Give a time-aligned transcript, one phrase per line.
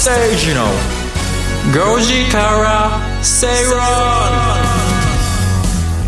[0.00, 0.64] 吉崎誠二の
[1.74, 3.78] 5時から正論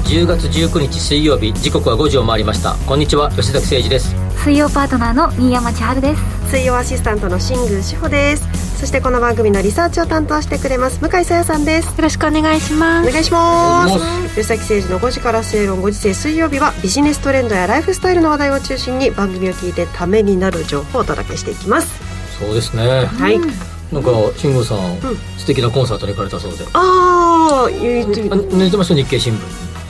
[0.06, 2.74] 10月19日水曜日時刻は5時を回りました。
[2.86, 4.14] こんにちは吉崎誠二です。
[4.42, 6.22] 水曜パートナーの新山千春です。
[6.48, 8.78] 水曜アシスタントの新宮志保です。
[8.78, 11.88] そしてこの番組のリサーチを担当してくれます向井さやさんです。
[11.88, 13.08] よろしくお願いします。
[13.10, 13.98] お願いします。
[14.30, 22.00] 吉崎誠二の5時から正論5時制水曜日はビジネストレンドやライフスタイルの話題を中心に番組を聞いてためになる情報をお届けしていきます。
[22.38, 23.04] そうですね。
[23.04, 24.98] はいなんか慎吾さん、
[25.36, 26.64] 素敵なコンサートに行かれたそうで。
[26.72, 28.22] ああ言って
[28.56, 29.38] 寝てました日経新聞。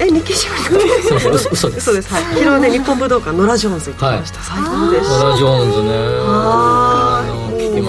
[0.00, 0.80] え日経新聞？
[1.02, 1.84] すいません嘘嘘です。
[1.86, 2.12] そうです。
[2.12, 2.24] はい。
[2.24, 5.18] 昨日ね日本武道館ノラ・ジョーンズ行ってきました、最高でした。
[5.24, 5.90] ノラ・ジョーンズね。
[5.94, 6.91] あー。
[6.91, 6.91] あ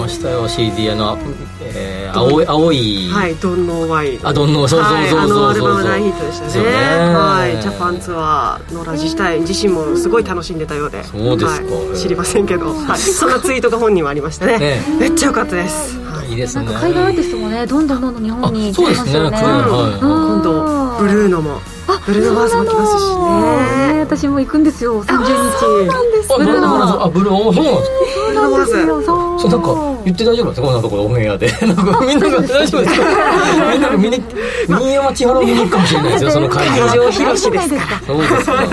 [0.04, 1.16] ましたよ CD あの、
[1.62, 4.18] えー、青い青い、はい、ドンノーワイ。
[4.18, 4.28] ド。
[4.28, 5.18] あドンノーそうそうそうそう。
[5.18, 6.50] はい、あのアルバム大ヒットでしたね。
[6.50, 11.02] そうねはい、ジャパンツアーのラジ自体自身もすごい楽しんでたようで。
[11.04, 11.74] そうですか。
[11.74, 14.58] はい知りませんけど、はい、そんなツイートが本人はありましたね。
[14.58, 15.98] ねめっちゃ良かったです。
[16.00, 16.64] はいいいですね。
[16.66, 19.64] なんか海外アーティストもねどんどんどんどん日本にあそうですね来てますよね。
[19.64, 20.00] 来るはい。
[20.00, 21.60] 今度ブルーノも
[22.06, 23.94] ブルーノマーズも来ますしね。
[23.94, 24.00] ね。
[24.00, 25.86] 私も行くんですよ30日。
[25.86, 28.86] なんですあブルーノブルーノあブルーノそうなんですかブルーノマーズ。
[28.86, 29.04] そう
[29.40, 31.46] そうなんか言って大丈夫なんですかこんなところオンエアで。
[31.62, 33.06] なんかみんなが大丈夫ですか。
[33.72, 34.22] みんなが見に
[34.68, 38.02] 新山千春を見に行くかもしれないですよその会場広しですか。
[38.06, 38.64] そうですか、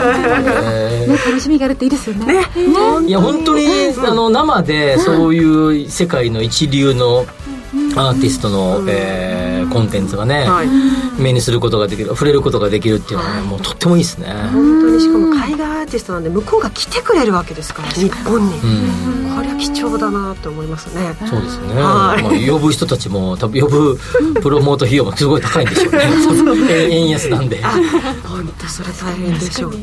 [0.64, 2.26] えね楽しみがあるっていいですよね。
[2.26, 3.08] ねー。
[3.08, 3.68] いや本当に
[4.06, 7.26] あの生でそういう世界の一流の
[7.96, 9.41] アーティストの、えー
[9.72, 10.68] コンテンツがね、はい。
[11.20, 14.28] 目にすることができる触れることができるっていうのはねもうとってもいいですね。
[14.28, 18.60] 本当にしかも海外アーティストなんで向こうが来てくれるわけですから日本に。
[18.60, 19.36] うん。
[19.36, 21.16] これは貴重だなと思いますね。
[21.28, 22.24] そうですね、はい。
[22.24, 23.98] まあ、呼ぶ人たちも多分呼ぶ
[24.42, 26.02] プロモート費用もすごい高いんでしょうね。
[26.92, 27.62] 円 円安なんで。
[28.24, 29.80] 本当それ大変でしょうね。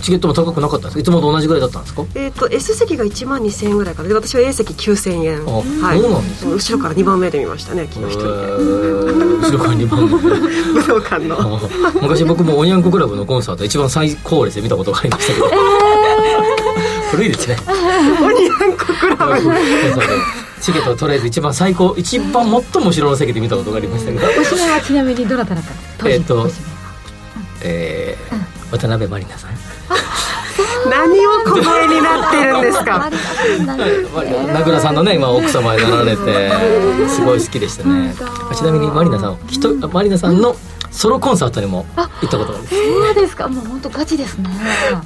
[0.00, 1.00] チケットも高くなかったんですか？
[1.00, 2.04] いつもと同じぐらいだったんですか？
[2.14, 5.42] えっ、と S 席が1万2000円ぐらいからで私は A 席9000円。
[5.42, 6.00] あはい。
[6.00, 6.52] そうなんですね。
[6.54, 8.28] 後ろから2番目で見ましたね昨日一人で。
[8.28, 9.40] えー。
[9.40, 10.08] 後ろから2番目。
[10.08, 11.36] 武道館の。
[11.40, 11.60] あ
[12.02, 15.46] 昔僕もおにゃんこクラブのコンサート一番最高列で見たことがありましたけど、
[17.12, 17.56] 古いですね。
[17.68, 19.32] オニャンコクラブ。
[19.34, 20.00] コンサート
[20.60, 22.60] チケットをとりあえず一番最高一番最も
[22.90, 24.26] 後ろの席で見たことがありましたけど。
[24.26, 26.48] おしめはちなみにどなただったんですかえっと
[27.62, 29.54] えー渡辺満里奈さん
[30.90, 33.08] 何を小声になってるんですか？
[34.52, 36.52] 名倉さんのね今奥様になられて
[37.08, 38.14] すごい好きでしたね。
[38.54, 40.56] ちなみにマリナさんひとマリナさんの
[40.90, 42.74] ソロコンサートにも行ったことがあるんです。
[42.76, 43.46] そうですか。
[43.48, 44.48] もう本当ガチですね。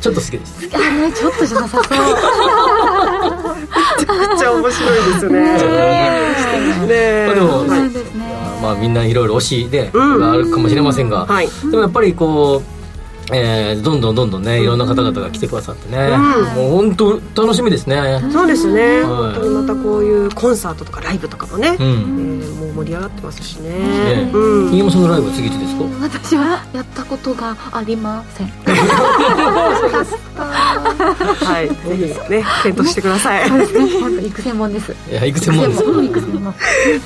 [0.01, 1.99] ちょっと好きですあねちょっとじゃなさそう。
[4.19, 5.41] めっちゃ面白いですね。
[5.41, 5.59] ね
[6.89, 7.27] え。
[7.27, 7.65] まあでも
[8.63, 9.97] まあみんないろいろ推しで、あ
[10.37, 11.49] るかもしれませんが、はい。
[11.71, 12.82] でもやっぱりこう
[13.33, 16.55] えーどんどんどんどんねいろんな方々が来てくださってね、うん。
[16.55, 18.21] もう本当楽しみですね。
[18.33, 19.05] そうですね、はい。
[19.05, 22.32] 本当にまたこういうコンサートとかライブとかもね、うえん、
[22.73, 23.71] 盛り上がってますしね。
[24.25, 24.31] ね。
[24.33, 24.71] うん。
[24.71, 25.85] 新山さんのライブは次いつですか？
[26.01, 28.49] 私はやったことがありません。
[30.35, 31.69] はい。
[31.69, 33.49] ぜひね検討してください。
[33.49, 34.01] そうですね。
[34.01, 34.95] 本当育成門です。
[35.11, 35.83] いやいくつもです。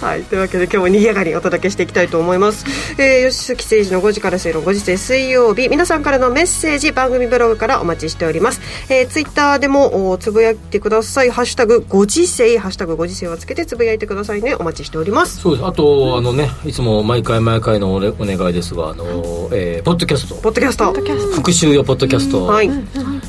[0.01, 2.65] はい、というわけで今日も賑やかにお届けしていきたいと思います、
[2.99, 11.31] えー、吉崎誠二の5時から正論5時制水曜日皆さんからのメッセージ番組ブログからお待ちしております、えー、ツイッターでもおつぶやいてください。
[11.31, 14.55] ハッシュタグ5時制ハッシュタグ5時制をつけてつぶやいてくださいね。
[14.55, 15.39] お待ちしております。
[15.41, 19.05] そうですあとあのねいつも毎回毎回のお,、ね、お願いですがあの、
[19.53, 20.35] えーポッドキャスト。
[20.37, 20.93] ポッドキャスト。
[21.37, 22.67] 復習用ポッドキャスト、はい。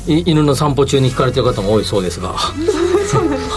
[0.08, 2.30] い犬の散歩中に聞かれてる方も多いそうですが。
[2.30, 2.52] は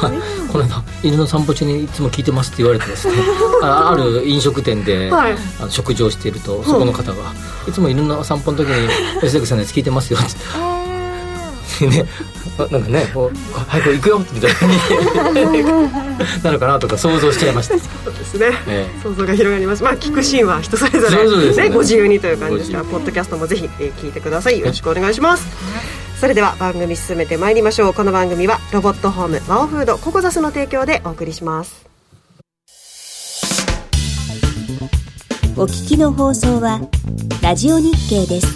[0.09, 3.13] い この間犬の散歩中にいつも聞いてますって言われてですね。
[3.63, 5.35] あある飲食店で、はい。
[5.59, 7.33] あの食事をしているとそこの方が、
[7.67, 8.87] いつも犬の散歩の時に
[9.21, 10.27] 吉崎さんのやつ聞いてますよって
[11.87, 12.05] ね、
[12.57, 13.37] あなんかねこう
[13.67, 14.59] 「早く行くよ」みたいな。
[16.43, 19.83] なるかなとか想像しちゃいました、そうですね、え想像が広がります。
[19.83, 24.59] まあ聞くシーンは人それぞれねね、ご自由にという感じですからごポッドキャストもぜひ、えー聞いてください。
[24.59, 25.45] よろしくお願いします、
[26.19, 27.93] それでは番組進めてまいりましょう。
[27.93, 31.85] この番組はロボットホームワオフードココザスの提供でお送りします。
[35.57, 36.79] お聞きの放送は
[37.41, 38.47] ラジオ日経です。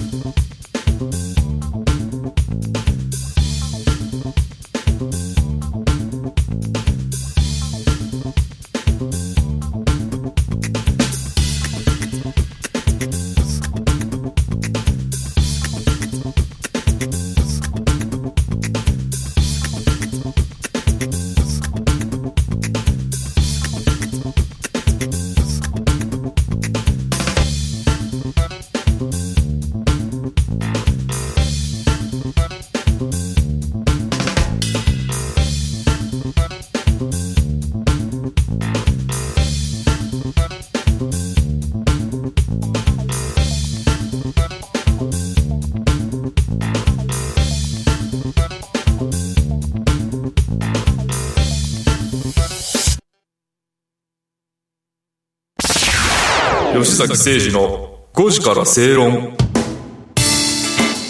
[57.07, 59.38] 崎誠二の5時から正論。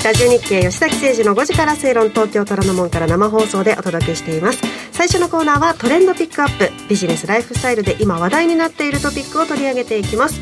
[0.03, 4.61] ラジオ日経吉崎誠二の5時から正論東京虎ノ門から生放送でお届けしています。
[4.91, 6.69] 最初のコーナーはトレンドピックアップ。
[6.89, 10.41] ビジネスライフスタイルで今話題になっているトピックを取り上げていきます。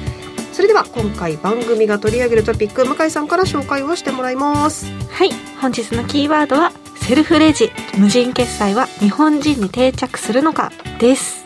[0.53, 4.87] それでは今回番組が取り上げるトピック向井さんから紹介をしてもらいます。
[5.11, 5.29] はい
[5.61, 7.71] 本日のキーワードはセルフレジ。
[7.97, 11.45] 無人決済は日本人に定着するのかです。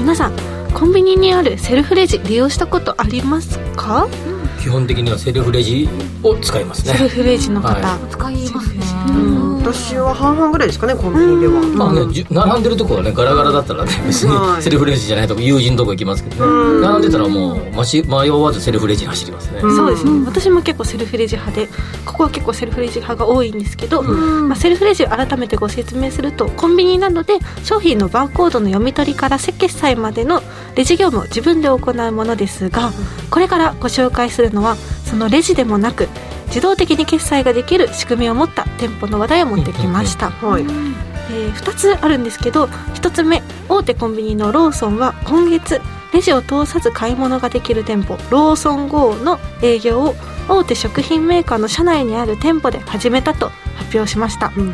[0.00, 4.06] 皆さんコンビニにあるセルフレジ利用したことありますか？
[4.60, 5.88] 基本的にはセルフレジ
[6.22, 6.92] を使いますね。
[6.94, 11.60] セルフレジの方、は使いますね私は半々ぐらいですかねコンビニでは。
[11.60, 16.80] まあね、じゅ並んでるとこはねガラガラだったらね別はいにセルフレジじゃないとこ友人のとこ行きますけどうん。
[16.80, 19.76] ね並んでたらもうまし迷わずセルフレジに走りますね、うん。
[19.76, 20.24] そうですね。
[20.26, 21.68] 私も結構セルフレジ派で
[22.06, 30.42] ここは結構セルフレジ派が多いんですけど、まあ、セルフレジを改めてご説明するとコンビニなどで商品のバーコードの読み取りから決済までの
[30.76, 32.90] レジ業務を自分で行うものですが
[33.30, 36.08] これからご紹介するのはそのレジでもなく
[36.48, 40.62] 自動的に決済ができる仕組みを持った店舗の話題を持ってきました、はい。
[40.62, 42.64] えー2つあるんですけど
[42.94, 45.80] 1つ目大手コンビニのローソンは今月
[46.12, 48.16] レジを通さず買い物ができる店舗。
[48.30, 50.14] ローソン GO の営業を
[50.48, 54.72] 大手食品メーカーの社内にある店舗で始めたと発表しました、うん。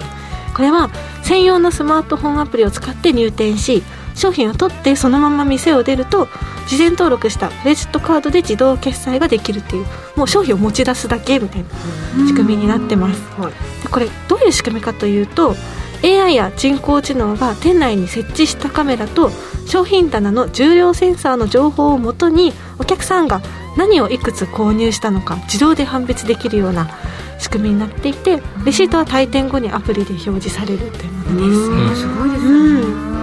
[0.54, 0.90] これは
[1.24, 3.82] 専用のスマートフォンアプリを使って入店し
[4.14, 6.28] 商品を取ってそのまま店を出ると
[6.66, 13.20] 事前登録したクレジットカードで自動決済ができるっていうもう商品を持ち出すだけみたいな仕組みになってます。
[13.40, 13.52] はい。
[13.82, 15.54] でこれどういう仕組みかというと
[16.02, 19.30] AI や人工知能が店内に設置したカメラと
[19.66, 23.40] 商品棚の重量センサーの情報をもとにお客さんが
[23.76, 26.90] 何をいくつ購入したのか自動で判別できるような
[27.38, 31.96] 仕組みになっていてレシートは退店後にアプリで表示されるというものです、うん。
[31.96, 33.08] すごいですね。
[33.08, 33.13] はい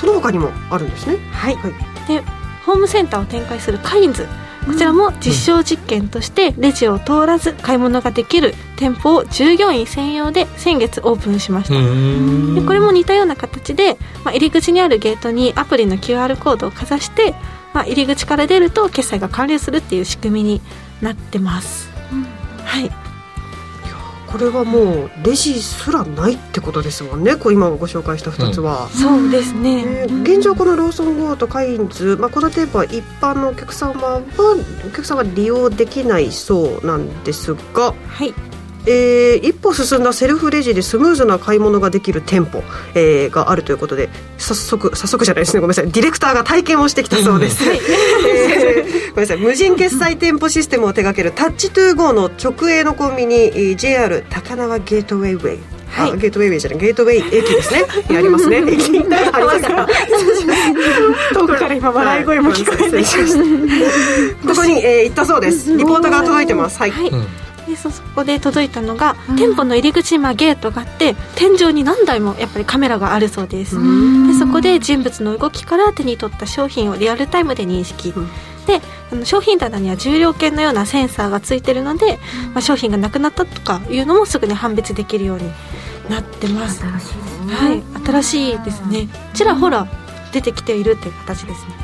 [0.00, 1.18] その他にもあるんですね。
[1.30, 1.72] はい、はい。
[2.08, 2.22] で
[2.64, 4.26] ホームセンターを展開するカインズ。
[4.66, 12.54] こちらも実証実験としてレジを通らず買い物ができる店舗を従業員専用で先月オープンしました、うん。
[12.54, 17.34] でこれも似たような形で、まあ、入り口にあるゲートにアプリの QR コードをかざして、
[17.72, 20.60] まあ、入り口から出ると決済が完了するっていう仕組みに
[21.00, 21.90] なってます、
[22.64, 23.09] はい
[24.30, 27.36] これはもうレジすらないってことですもんね。
[27.36, 34.22] こう今ご紹介した2つは、そうですね、えー現状このローソン GO とカインズ、まあ、この店舗は一般のお客様は
[34.86, 38.49] お客さんは利用できないそうなんですが、はい
[38.86, 42.62] えー一歩進んだセルフレジでスムーズな買い物ができる店舗、
[42.94, 45.60] えーがあるということで早速早速じゃないですね。
[45.60, 45.90] ごめんなさい。
[45.90, 47.80] ディレクターが体験をしてきたそうです、えー
[49.10, 49.36] ごめんなさい。
[49.38, 55.58] 無人決済店舗システムを手掛けるタッチトゥーゴーの直営のコンビニえー JR 高輪ゲートウェイウェイ。
[55.98, 56.78] あゲートウェイウェイじゃない。
[56.78, 57.84] ゲートウェイ駅ですね。
[58.08, 58.58] にありますね。
[58.70, 59.88] 駅ありますから。
[61.34, 63.32] 遠くから今笑い声も聞こえてきまし
[64.42, 64.48] た。
[64.48, 65.76] ここに、えー行ったそうです。
[65.76, 66.78] リポートが届いてます。
[66.78, 67.08] はい、はい。
[67.08, 67.26] うん
[67.70, 73.76] でそそこで届いたのが、店舗の入り口にまあゲートがあって天井に何台もやっぱりカメラがあるそうです。
[74.26, 78.28] でそこで人物の動きから手に取った商品をリアルタイムで認識、うん。
[78.66, 78.80] で
[79.12, 82.18] あの商品棚には重量計のようなセンサーがついてるので、
[82.52, 85.50] まあ、商品がなくなったとかいうのもすぐに判別できるように
[86.08, 86.80] なってます。
[86.80, 87.54] 新しいですね。
[87.54, 87.82] はい。
[88.04, 89.08] 新しいですね。
[89.32, 89.86] ちらほら
[90.32, 91.74] 出てきているっていう形ですね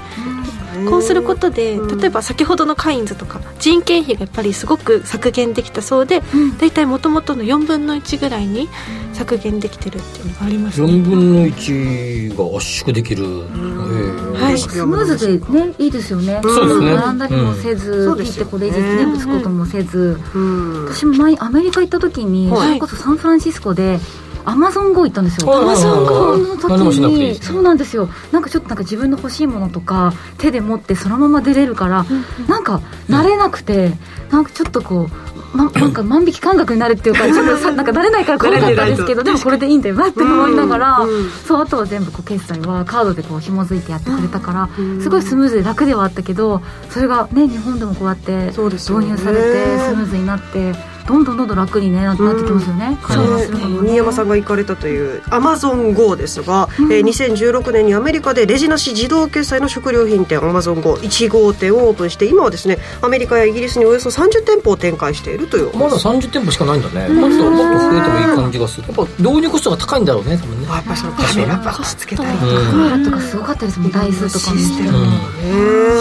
[0.89, 1.99] こうすることでうん。
[1.99, 6.59] 例えば先ほどのカインズとか人件費がやっぱりすごく削減できたそうでうん。
[6.59, 8.69] 大体もともとの4分の1ぐらいに
[9.13, 10.81] 削減できてるっていうのがあります。
[10.81, 14.33] ね4分の1が圧縮できる、えー。
[14.33, 14.59] はい。
[14.59, 16.41] スムーズでねいいですよね。
[16.43, 16.95] そうですね。
[16.95, 18.17] 並んだりもせず、うん。
[18.19, 20.85] ピッてこうレジ全部つくこともせず、うん。
[20.87, 22.69] 私も前アメリカ行った時に、はい。
[22.69, 23.99] それこそサンフランシスコで
[24.47, 25.49] アマゾン GO 行ったんですよ。
[25.49, 28.09] はいはいはい Amazon GO の時にそうなんですよ。
[28.33, 32.07] なんかちょっとなんか自分の欲しいものとか手で持ってそのまま出れるから、
[32.49, 33.93] なんか慣れなくて、
[34.31, 35.09] なんかちょっとこ
[35.55, 46.61] う、ま、 なんか万引き感覚になるっていうかちょっとさなんか慣れないから怖かったんですけどでもこれでいいんだよなって思いながら、うんそうあとは全部こう決済はカードでこう紐づいてやってくれたから、うんすごいスムーズで楽ではあったけど
[46.91, 50.75] それがね日本でもこうやって導入されてスムーズになって
[51.07, 65.77] どんどんどんどん楽に、ね、ななってきますよね、新山さんが行かれたというアマゾン GO ですが、えー2016年にアメリカでレジなし自動決済の食料品店アマゾン GO1 号店をオープンして今はですねアメリカやイギリスにおよそ30店舗を展開しているという。
[65.77, 67.09] まだ30店舗しかないんだね。
[67.09, 68.87] もっともっと増えてもいい感じがする。
[68.89, 72.71] やっぱ導入コストが高いんだろうね多分ねあやっぱりそのカメラバッつけたりとか、うん。
[72.71, 73.91] カメラとかすごかったですもん。
[73.91, 74.61] 台数とかも。
[74.61, 74.91] システム。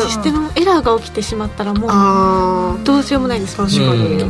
[0.08, 4.24] システムエラーが起きてしまったらもうあどうしようもないです確かに。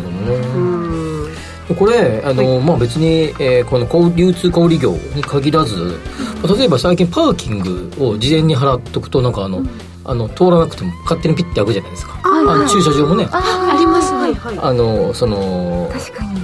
[1.77, 5.97] これあの、まあ、別に、えーこの小流通小売業に限らず
[6.57, 9.63] 例えば最近パーキングを事前に払っとくとなんかあの,、
[10.05, 12.19] あの通らなくても勝手にピッて開くじゃないですか。
[12.23, 13.27] あの駐車場もね。
[13.31, 14.13] ああります。
[14.13, 14.77] ねはい。
[14.77, 16.35] のその確かに。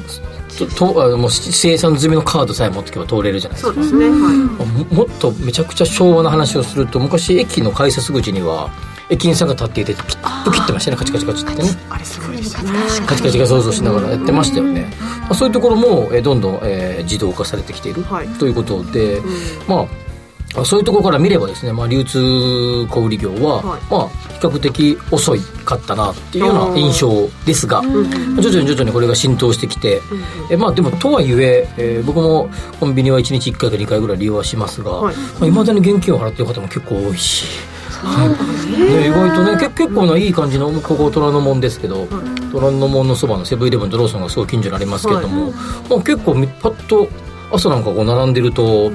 [0.57, 3.73] ととあのもう生産済みのカードさえ持ってけば通れるじゃないですか。
[3.73, 4.37] そうですね、はい。
[4.37, 8.69] ももっとめちゃくちゃ昭和な話をすると昔駅の改札口には
[9.09, 11.69] 駅員さんが立っていてピッと切ってましたねカチカチカチってね。
[11.89, 12.71] あれすごいですね。
[13.05, 18.27] カチカチが想像しながらやってましたよね、まあ、そういうところも、えーどんどん、えー自動化されてきている、はい。
[18.27, 19.21] ということで、
[19.67, 19.85] まあ
[20.65, 23.81] そういうところから見ればですね、まあ、流通小売業は、はい。
[23.89, 30.01] まあ、比較的遅いかったなっていうような印象ですが、徐々に徐々にこれが浸透してきて、
[30.49, 35.15] えまあ、でもとはいええー僕もコンビニは1日1回か2回ぐらい利用はしますが、はい。
[35.15, 37.45] いまあ、未だに現金を払ってる方も結構多いし。
[38.01, 38.29] はい
[38.79, 42.07] ね、意外とねけ結構ないい感じのここ虎ノ門ですけど、
[42.51, 47.07] 虎ノ門のそばのセブンイレブンとローソンがすごい近所にありますけれども、まあ、結構みパッと
[47.51, 48.91] 朝なんかこう並んでると、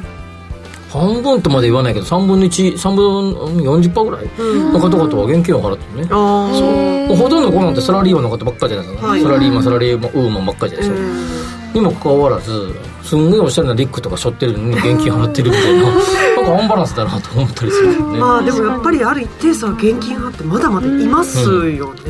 [0.96, 4.26] 半分とまで言わないけど3分の13分うん40%ぐらい
[4.72, 7.16] の方々は現金を払ってるね、ああそう。
[7.16, 9.22] ほとんどこうなんてサラリーマンの方ばっかりじゃないですか、はい。
[9.22, 22.02] サラリーマンサラリーマンウーマンばっかりじゃないですか、にもかかわらずすんごいおしゃれなリックとか背負ってるのに現金払ってるみたいな なんかアンバランスだなと思ったりするんですよね、まあでもやっぱりある一定数は現金派ってまだまだいますよね。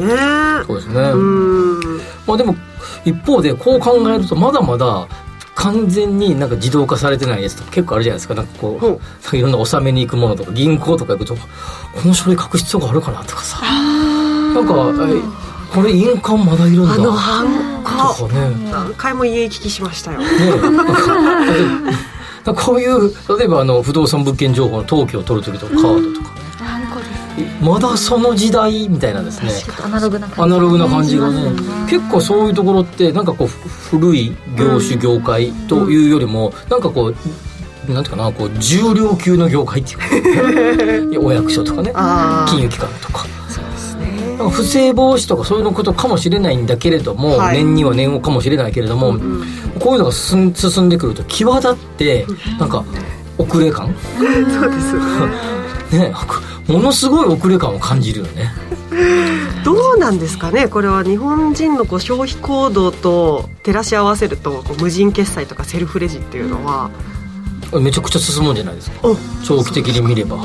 [0.67, 2.01] そうですね、うん。
[2.27, 2.57] まあでも
[3.05, 5.07] 一方でこう考えるとまだまだ
[5.57, 8.35] 完全になんか自動化されてないやつとか結構あるじゃないですか。
[8.35, 9.01] なんかこうほ
[9.33, 9.37] う。
[9.37, 11.41] いろんな納めに行くものとか銀行とか行くとこ
[12.05, 13.61] の書類書く必要があるかなとかさ。
[13.63, 14.75] なんか
[15.13, 15.21] え
[15.75, 16.93] これ印鑑まだいるんだ。
[16.93, 18.27] あのハンコ。
[18.27, 18.71] とかね。
[18.71, 20.21] 何回も家行き来しましたよ。
[20.21, 20.27] ね
[22.55, 26.35] こういう例えばあの不動産物件情報の登記を取る時とかカードとか。
[26.35, 26.47] ね
[27.61, 29.51] まだその時代みたいなですね。
[29.85, 31.51] アナログな感じアナログな感じがね
[31.89, 41.21] 結構そういうところってなんかこうふ古い業種業界というよりも、なんかこうなんていうかなこう重量級の業界っていうか。
[41.27, 41.93] お役所とかね。
[42.49, 43.27] 金融機関とか
[44.39, 47.57] なんか不正防止とかそういうのことかもしれないんだけれども、はい。
[47.59, 49.13] 年には年をかもしれないけれども、
[49.81, 50.53] こういうのが進
[50.85, 52.27] んでくると際立って
[52.59, 52.85] なんか
[53.39, 53.95] 遅れ感？
[54.19, 54.95] そうです
[55.99, 56.13] ね。
[56.69, 58.51] ものすごい遅れ感を感じるよね。
[59.65, 60.69] どうなんですかね？
[60.69, 66.91] これは日本人のこう消費行動と照らし合わせると無人決済とかセルフレジっていうのは。
[67.81, 69.09] めちゃくちゃ進むんじゃないですか。
[69.09, 70.39] お長期的に見れば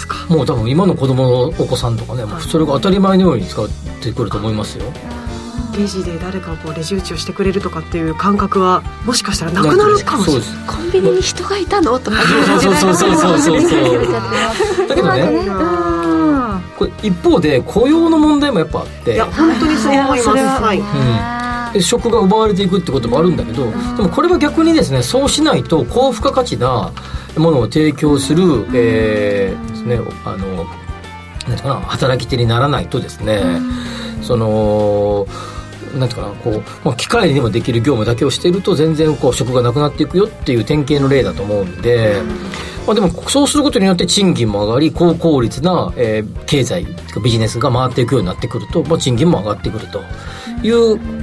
[0.00, 0.26] ですか？
[0.28, 3.68] もう多分今の子供のお子さんとかねそれが当たり前のように使っ
[4.02, 4.84] てくると思いますよ。
[5.78, 10.48] レジで誰かこうレジ打ちをしてくれるとかっていう感覚はもしかしたらなくなるかもしれない。
[10.66, 11.98] コンビニに人がいたの？
[11.98, 12.16] とか
[12.60, 14.88] そうそうそうそうそうそう。
[14.88, 15.22] だけどね。
[15.22, 16.30] うん
[16.76, 19.14] これ一方で雇用の問題もやっぱあって。
[19.14, 21.39] いや本当にそう思います
[21.72, 26.92] で職が奪われていくってこともあるんだけど、でもこれは逆にですねそうしないと高付加価値な
[27.36, 33.42] ものを提供する、えーですねあのなんていうかな働き手にならないとですね、
[34.22, 35.26] その
[35.98, 42.22] なんていうかなこう、まあ、機械にもできる業務だけをしていると全然こう職がなくなっていくよっていう典型の例だと思うんで、
[42.86, 46.86] まあ、でもそうすることによって賃金も上がり高効率な、えー経済
[47.22, 50.00] ビジネスが回っていくようになってくると、まあ、賃金も上がってくると
[50.64, 51.19] いう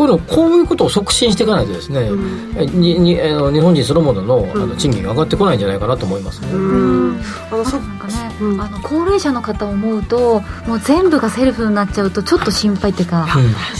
[0.00, 2.08] こういうのこういうことを促進していかないとですね、
[2.56, 6.48] えににあの日本人そのもののあの賃金が上がってこないんじゃないかなと思いますね。
[6.52, 7.20] うん。
[7.50, 8.60] あのそなんかね、うん。
[8.60, 13.26] あの高齢者の方を思うともう全部がセルフになっちゃうとちょっと心配っていうか、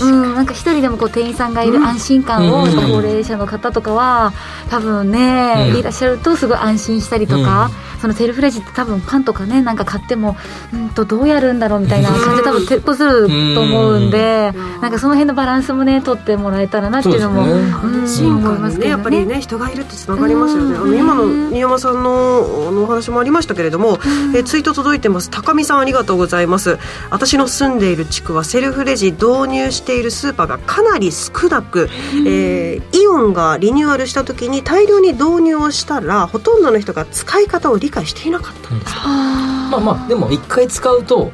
[0.03, 2.71] うん、なんか一人でもこう店員さんがいる安心感を、うん。
[2.71, 4.33] 高齢者の方とかは
[4.69, 5.79] 多分ね、うん。
[5.79, 10.37] いらっしゃるとすごい安心したりとか、そのセルフレジって多分パンとかねなんか買っても
[10.73, 17.71] うんとどうやるんだろうみたいな感じで多分すると思うんで、なんかその辺のバランスもね取ってもらえたらなっていうのもそうですね。
[17.71, 18.89] うん安心感にね。
[18.89, 20.77] やっぱりね人がいるってつながりますよね。
[20.77, 23.99] あの今の新山さんのお話もありましたけれども、
[24.35, 25.31] えーツイート届いてます。
[25.31, 26.81] 高見さんありがとうございます。
[27.09, 31.89] 私の住んでいる地区はセルフレジ導入しているスーパーがかなり少なく、
[32.27, 38.93] えーイオンがリニューアルした時に大量に導入をしたらほとんどの人が使い方を理解していなかったんです。
[38.97, 41.31] まあまあでも一回使うと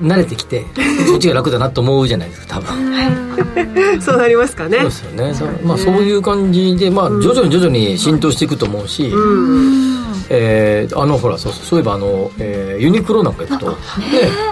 [0.00, 0.64] 慣れてきて
[1.08, 2.94] そっちが楽だなと思うじゃないですか多分。
[4.00, 4.78] そうなりますかね。
[4.78, 5.34] そうですよね。
[5.34, 9.12] そうまあそういう感じで、まあ徐々に徐々に浸透していくと思うし、
[10.30, 13.76] えーあのほらそうそういえばあの、えーユニクロなんか行くと、で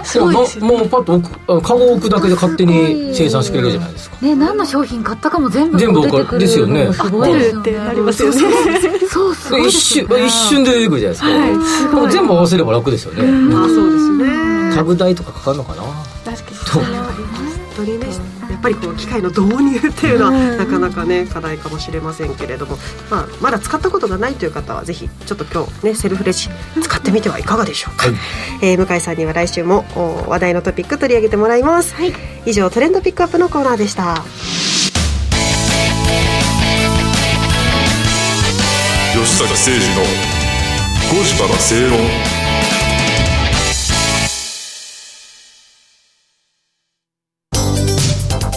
[0.03, 0.37] すよね。
[0.37, 4.17] もうもうパッと置くカ置くだけで勝手に生産してくれるじゃないですか。
[4.21, 6.39] ね何の商品買ったかも全部全部出てくる。
[6.39, 6.91] ですよね。
[6.93, 7.33] すごい。
[7.33, 7.63] ですよね。
[7.65, 8.39] 出るってなりますよね。
[9.09, 10.15] そうすごい一ですよね。
[10.15, 11.95] 瞬一瞬で出てくるじゃないですか。
[11.95, 13.21] でも全部合わせれば楽ですよね。
[13.55, 14.75] あそうですね。
[14.75, 15.83] タグ代とかかかるのかな。
[16.25, 16.57] 確かに。
[16.57, 16.83] そう。
[16.83, 16.93] 本
[17.75, 18.07] 当にね。
[18.07, 18.15] やっ
[18.63, 22.77] ぱりこの機械の導入っていうのはなかなかね課題かもしれませんけれども、
[23.11, 26.49] まあ、まだ使ったことがないという方はぜひちょっと今日ねセルフレジ
[26.81, 28.15] 使ってみてはいかがでしょうか、はい。
[28.61, 31.93] えー向井さんには来週もお話題のトピック取り上げてもらいます、
[32.45, 34.23] 以上トレンドピックアップのコーナーでした。
[39.13, 40.03] 吉坂誠二の
[41.11, 41.99] 5時から正論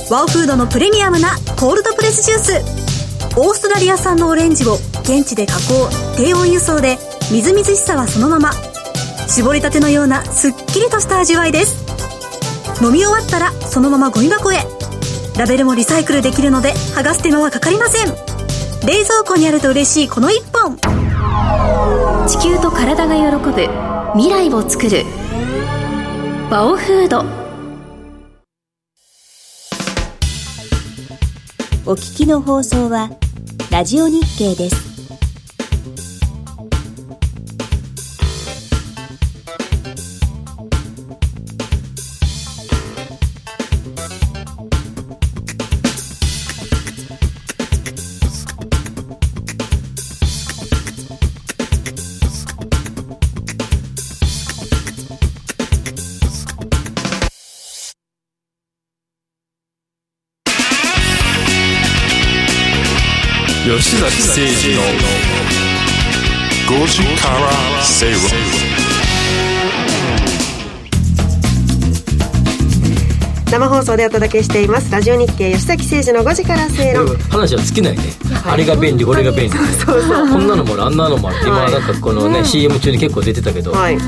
[0.08, 2.52] ワオフードのプレミアムなコールドプレスジュース。
[3.36, 6.96] オーストラリア産のオレンジを現地で加工低温輸送で
[7.32, 8.52] みずみずしさはそのまま。
[9.26, 11.84] 絞りたてのようなすっきりとした味わいです。
[12.84, 14.58] 飲み終わったらそのままゴミ箱へ。
[15.36, 18.06] ラベルもリサイクルできるので剥がす手間はかかりません。
[18.86, 20.76] 冷蔵庫にあると嬉しいこの一本。
[22.28, 23.52] 地球と体が喜ぶ
[24.12, 25.04] 未来を作る。
[26.48, 27.45] バオフード。
[31.88, 33.10] お聞きの放送は
[33.70, 34.95] ラジオ日経です。
[63.76, 64.80] 吉崎誠二の
[66.80, 68.20] 5時から正論
[73.50, 74.90] 生放送でお届けしています。
[74.90, 77.06] ラジオ日経吉崎誠二の5時から正論。
[77.28, 78.02] 話は尽きないね、
[78.46, 79.50] あれが便利これが便利。
[79.50, 80.28] そうそう。
[80.28, 81.38] こんなのもあるあんなのもある。
[81.46, 81.72] 今はい。
[81.72, 83.96] なんかこのね、CM 中に結構出てたけど、はい。
[83.96, 84.00] うん、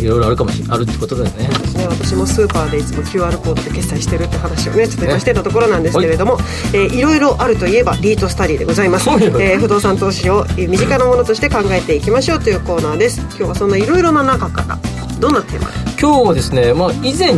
[0.00, 1.48] いろいろあるかもしれあるってことだよね。
[1.48, 6.38] ね、私もスーパーでいつも QR コードで決済してるって話をねちょっと今してたところなんですけれども、
[6.72, 13.20] えーいろいろあるといえばリートスタディでございます、えー不動産投資をえー身近なものとして考えていきましょうというコーナーです。
[13.20, 14.78] 今日はそんないろいろな中から
[15.18, 15.68] どんなテーマ？
[15.68, 17.32] で今日はですね、まあ、以前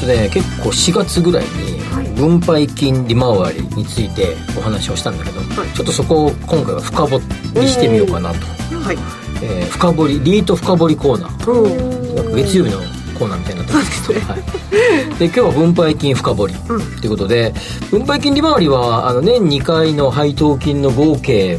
[0.00, 1.80] とね結構4月ぐらいに
[2.16, 5.74] 分配金利回りについてお話をしたんだけど、はい。
[5.74, 7.20] ちょっとそこを今回は深掘
[7.54, 8.38] りしてみようかなと、
[8.76, 12.34] はいえー深掘りリート深掘りコーナー。
[12.36, 12.78] 月曜日の
[13.18, 16.54] コーナーみたいになってますけど、はい、で今日は分配金深掘り。
[16.54, 16.72] と
[17.04, 17.52] いうことで
[17.90, 21.58] 分配金利回りはあの年2回の配当金の合計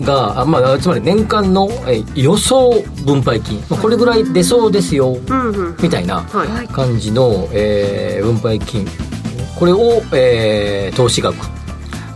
[0.00, 5.76] が、あまあ、つまり年間のえー予想分配金、まあ、これぐらい出そうですよ、うんうん。
[5.80, 6.68] みたいなはい。
[6.68, 8.86] 感じの、えー分配金。
[9.58, 11.36] これを、えー投資額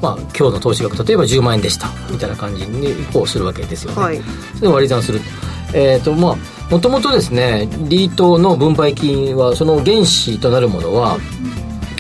[0.05, 1.89] まあ今日の投資額例えば10万円でした。
[2.11, 4.21] みたいな感じにこうするわけですよね、はい。
[4.57, 5.21] それを割り算する。
[5.73, 6.37] えっ、とまあ
[6.71, 11.19] もともとですねリートの分配金はその原資となるものは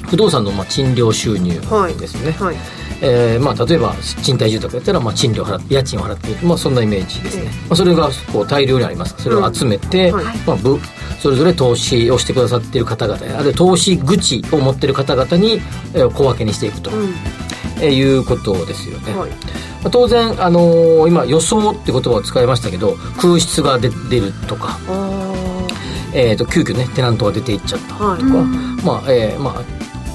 [0.09, 1.59] 不動産のまあ賃料収入
[1.99, 2.57] ですね、はい。
[3.01, 9.14] えーまあ、例えば賃貸住宅だったらまあ賃料払って家賃を払っている、まあ、そんなイメージですね、まあ、それがこう大量にあります。
[9.19, 10.25] それを集めて、うんはい。
[10.47, 10.79] まあ、ぶ
[11.21, 15.55] それぞれ投資をしてくださっている方々あるいは投資口を持っている方々に、
[15.95, 17.14] えー小分けにしていくと、うん
[17.85, 19.31] えーいうことですよね、はい。
[19.31, 19.37] ま
[19.85, 25.33] あ当然、あのー今予想って言葉を使いましたけど空室が出出るとか、あ
[26.12, 28.23] えー、と急遽ねテナントが出ていっちゃったとか、はい。
[28.23, 29.62] まあえーまあ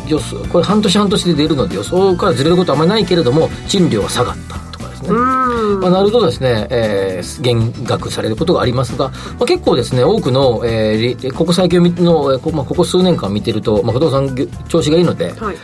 [0.08, 15.56] 予想これ半年半年で出るので予想からずれることはあまりないけれども賃料が下がったとかですね、まあ、なるとですね、えー減額されることがありますが、まあ、結構ですね多くの、えーりここ最近の、まあ、ここ数年間見てると、まあ、不動産業調子がいいので、はい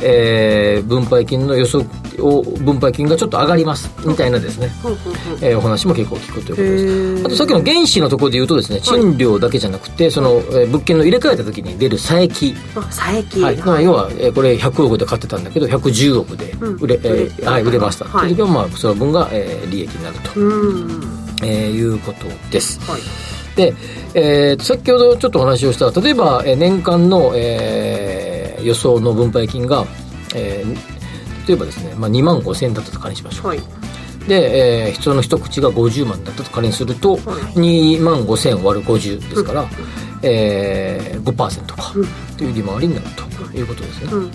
[0.00, 1.84] えー分配金の予測
[2.24, 4.68] を分配金がちょっと上がりますみたいなですね、
[5.40, 7.26] えーお話も結構聞くということです。
[7.26, 13.40] あとさっきの原資のところで言うとですね賃料だけじゃなくてその、えー物件の入れ替えた時に出る差益あ佐伯。
[13.42, 18.28] はい、まあ要は、えーこれ100億で買ってたんだけど110億で売れ,、えーはい、売れました、はい。
[18.28, 21.00] という時はまあその分が、えー利益になると、うん。
[21.42, 22.80] えーいうことです。
[22.90, 23.00] はい。
[23.56, 23.74] で、
[24.14, 28.31] えーと先ほどちょっとお話をした例えば、えー年間の、えー
[28.62, 29.84] 予想の分配金が、
[30.34, 30.78] えー
[31.44, 33.60] 例えばですね、まあ、2万5千円だったと仮にしましょう、はい。
[34.28, 39.66] で、えー、人の一口が50万だったと仮にすると、2万5千割る50ですから、
[40.22, 41.92] えー、5%か。
[42.38, 44.22] という利回りになるということですね、うん。
[44.26, 44.30] ま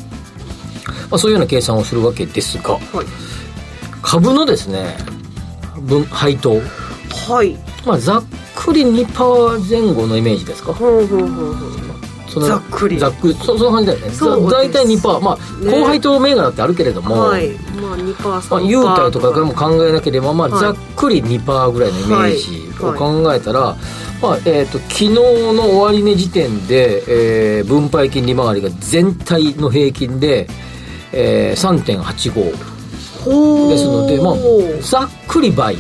[1.12, 3.06] あ、そういうような計算をするわけですがはい。
[4.02, 4.98] 株のですね
[5.80, 6.56] 分配当、
[7.30, 7.58] はい。
[7.86, 10.74] まあ、ざっくり2%前後のイメージですか？
[10.74, 11.97] ほうほうほうほう
[12.40, 12.98] ざっくり。
[13.00, 13.34] ざっくり。
[13.36, 14.10] そその感じだよね。
[14.12, 15.72] そう大体2%まあ、ね。
[15.72, 17.50] 高配当銘柄ってあるけれども、はい。
[17.82, 20.62] まあ2%、3%まあ、優待とかからも考えなければ、まあ、はい。
[20.62, 23.76] ざっくり2%ぐらいのイメージを考えたら、
[24.22, 27.04] まあえー、と昨日の終値時点で、
[27.60, 30.48] えー分配金利回りが全体の平均で、
[31.12, 32.56] えー、3.85
[33.24, 33.70] ほー。
[33.70, 34.36] ですので、まあ、
[34.82, 35.78] ざっくり倍。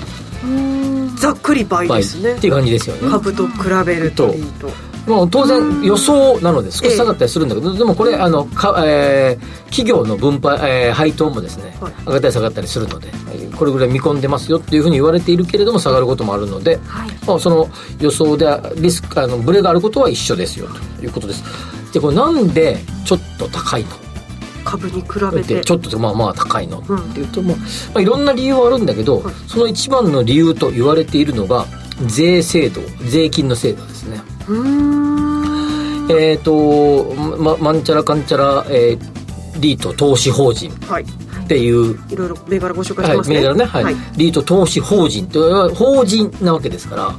[1.17, 2.33] ざっくり倍倍ですね。
[2.33, 3.09] っていう感じですよね。
[3.09, 3.53] 株と比
[3.85, 4.33] べると。
[4.33, 4.69] いいと
[5.07, 11.93] まあ、当然予想なので少し下がったりするんだけど、でもこれあのか、えー企業の分配、えー配当もですね、はい。
[12.05, 13.09] 上がったり下がったりするので
[13.57, 16.79] これぐらい見込んでますよっていうふうに言われているけれども下がることもあるので、
[17.25, 18.45] まあ、その予想で
[18.77, 20.67] リスクあのブレがあることは一緒ですよ
[20.99, 21.43] ということです。
[21.93, 23.89] でこれなんでちょっと高いの？
[24.63, 25.55] 株に比べて。
[25.55, 26.83] でちょっとまあまあ高いの？
[26.87, 26.97] うん。
[26.97, 27.63] っていうと、まあま
[27.95, 29.33] あ、いろんな理由はあるんだけど、はい。
[29.47, 31.65] その一番の理由と言われているのが
[32.07, 34.21] 税制度税金の制度ですね
[36.10, 39.17] えっ、とままんちゃらかんちゃら、えー
[39.60, 40.71] リート投資法人。
[40.88, 41.03] はい。
[41.03, 43.38] っていう、いろいろ銘柄ご紹介しはいますね。
[43.38, 43.95] 銘柄ね、はい。
[44.17, 47.15] リート投資法人というのは法人なわけですから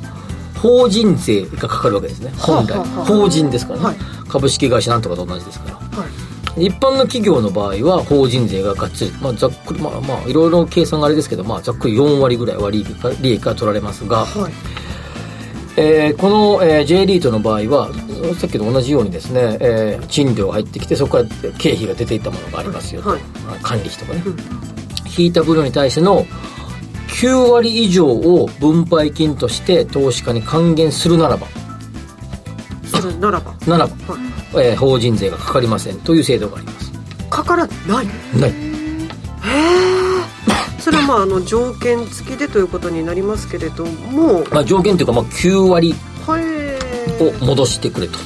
[0.60, 2.32] 法人税がかかるわけですね。
[2.38, 2.78] 本来。
[2.78, 2.96] はあはあ。
[2.98, 3.96] はあ法人ですからね、はい。
[4.28, 5.74] 株式会社なんとかと同じですから。
[5.76, 6.08] はい
[6.56, 14.52] 一般の企業の場合は法人税ががっつり、まあ、ざっくりまあまあいろいろ計算があれですけど、まあ、ざっくり4割ぐらいは利益が利益が取られますが、はい
[15.78, 17.90] えーこの、えー J リートの場合は
[18.38, 21.24] さっきと同じようにですね、えー賃料が入ってきてそこから
[21.58, 23.20] 経費が出ていったものがありますよと、はい。
[23.46, 24.22] まあ管理費とかね、
[25.16, 26.24] 引いた分に対しての
[27.08, 31.46] 9割以上を分配金として投資家に還元するならば。
[32.84, 33.54] するならば。
[33.66, 34.66] ならば、はい。
[34.68, 36.92] えー法人税がかかりませんという制度があります。
[37.30, 38.06] かからない？
[38.38, 38.52] ない
[40.88, 44.42] それはまああの条件付きでということになりますけれども。
[44.50, 45.94] まあ、条件というか、まあ、9割
[46.26, 46.42] はい。
[47.22, 48.18] を戻してくれと。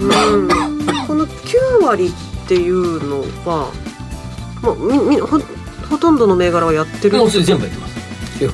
[0.00, 0.48] うん。
[1.08, 2.06] この9割
[2.44, 3.72] っていうのは、
[4.62, 5.40] まあ、みみほ
[5.90, 7.96] ほとんどの銘柄はやってるもうそれ全部やってます。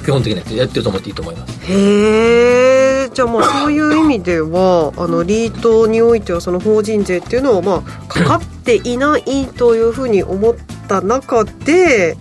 [0.04, 1.58] 基本的にやってやってると思っていいと思います。
[1.70, 10.54] へえじゃあまあそういう意味ではあのリートにおいてはその法人税っていうのはまあかかっていないというふうに思っ
[10.88, 12.16] た中で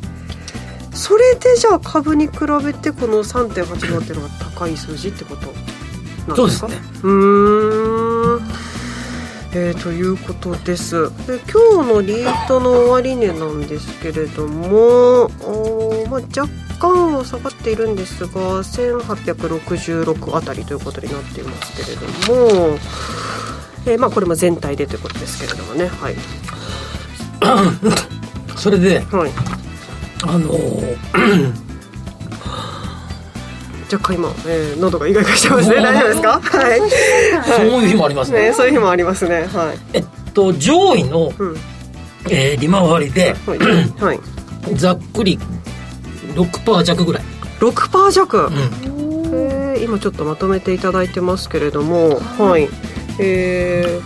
[0.93, 5.61] それでじゃあ株に比べてこの3.85っていうのが高い数字ってことなんで
[6.31, 6.35] か？
[6.35, 6.75] そうですすね。
[7.03, 8.41] うーん。
[9.53, 11.09] えーということです。
[11.27, 16.47] で今日のリートの終値なんですけれどもおーまあ、若
[16.79, 18.29] 干は下がっているんですが
[18.63, 22.77] 1866あたりということになっていますけれども、
[23.85, 25.87] えーまあ、これも全体でということですけれどもね。
[25.87, 26.15] はい、
[28.57, 29.31] それではい、
[30.23, 30.95] あのー
[33.91, 35.75] 若干今、えー喉がイガイガしてますね。
[35.75, 36.39] 大丈夫ですか？
[36.39, 36.79] はい、
[37.57, 38.43] そういう日もありますね。
[38.49, 39.47] ね、そういう日もありますね。
[39.53, 41.57] はい、えっと上位の、うん。
[42.29, 43.57] えー利回りではい。
[43.99, 44.19] はい、
[44.75, 45.37] ざっくり
[46.35, 47.23] 6%弱ぐらい、
[47.59, 48.53] 6%弱、うん。
[49.33, 52.21] えー今ちょっとまとめていただいてますけれども。
[52.39, 52.69] はい。
[53.19, 53.99] え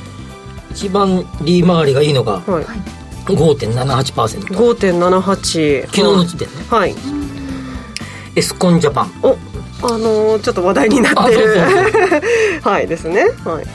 [0.72, 2.66] 一番利回りがいいのがー、はい
[3.34, 6.54] 5.78%昨5.78日の時点ね。
[6.70, 6.96] はい。
[8.36, 9.12] エスコンジャパン。
[9.24, 9.38] お
[9.84, 11.58] あのーちょっと話題になってる。
[12.64, 13.26] はいですね。
[13.44, 13.66] はい。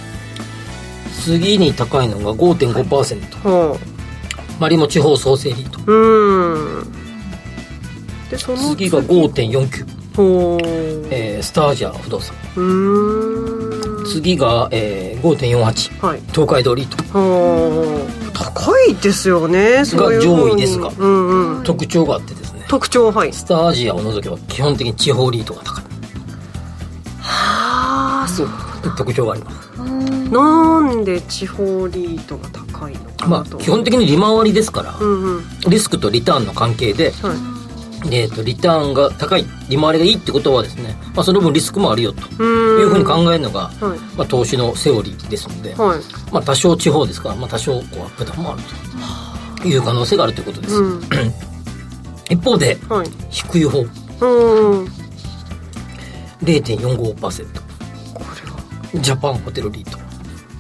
[1.24, 3.76] 次に高いのが5.5%は
[4.58, 5.78] マリモ地方創生リート。
[5.78, 6.92] あうーん。
[8.30, 8.88] でその次。
[8.90, 9.86] が5.49、
[10.16, 10.66] ほう。
[11.10, 12.34] えースタージャ不動産。
[12.56, 14.06] うーん。
[14.06, 16.20] 次が、えー、5.48はい。
[16.32, 17.18] 東海道リート。
[17.18, 21.62] はあ高いですよねそういう上位ですがうんうん。
[21.62, 22.64] 特徴があってですね。
[22.68, 23.33] 特徴はい。
[23.33, 25.85] スターアジアを除けば基本的に地方リートが高い。
[27.20, 28.48] はあそう
[28.96, 29.70] 特徴があります。
[30.31, 35.44] なんで地方リートが高いのかまあ基本的に利回りですから、うんうん。
[35.68, 37.49] リスクとリターンの関係で、はい
[38.06, 43.98] えー、とリターンが高い利回りがいいってことはですね、まあ、その分リスクもあるよというふうに考えるのが、はい。
[44.16, 46.00] まあ、投資のセオリーですので、はい。
[46.32, 48.62] まあ、多少地方ですから、まあ、多少こうアップダウンもある
[49.60, 51.02] という可能性があるということです、うん。
[52.30, 53.10] 一方ではい。
[53.28, 53.80] 低い方。
[53.80, 54.84] うん。
[56.42, 57.46] 0.45%
[58.94, 59.98] ジャパンホテルリート。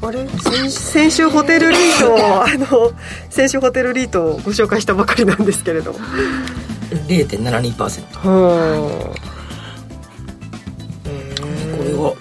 [0.06, 0.26] あれ？
[0.28, 2.92] 先先週ホテルリートをあの
[3.28, 5.92] 先週ホテルリートをご紹介したばかりなんですけれど。
[5.92, 5.98] も
[6.90, 9.14] 0.72%は
[11.76, 12.14] これは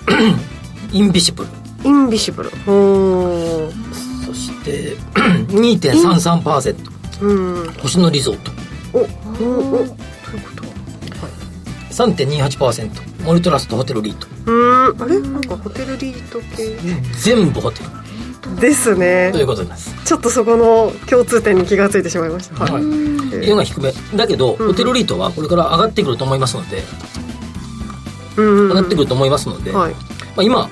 [0.91, 1.49] インビシブル。
[1.49, 2.49] あインビシブル。
[2.49, 3.71] は
[4.25, 6.61] そして2.33%あ
[7.21, 7.33] う
[7.67, 7.73] ん。
[7.73, 8.51] 星野リゾート。
[8.93, 9.07] おおお
[9.77, 10.63] ということ？
[11.19, 11.29] は
[11.91, 14.27] 3.28%モルトラストホテルリート。
[14.45, 15.01] うーん。
[15.01, 15.19] あれ？
[15.19, 16.77] なんかホテルリート系？
[17.21, 17.89] 全部ホテル
[18.59, 19.31] ですね。
[19.33, 19.93] ということです。
[20.05, 22.63] ちょっとそこの共通点に気がついてしまいました。
[22.63, 22.83] はい、はい。
[22.83, 22.85] っ
[23.31, 23.93] ていうのが低め。
[24.15, 26.83] だけど、ホテルリートはこれから上がってくると思いますので。
[28.37, 29.93] うんうん上がってくると思いますので、はい。
[29.93, 29.99] ま
[30.37, 30.69] あ、今、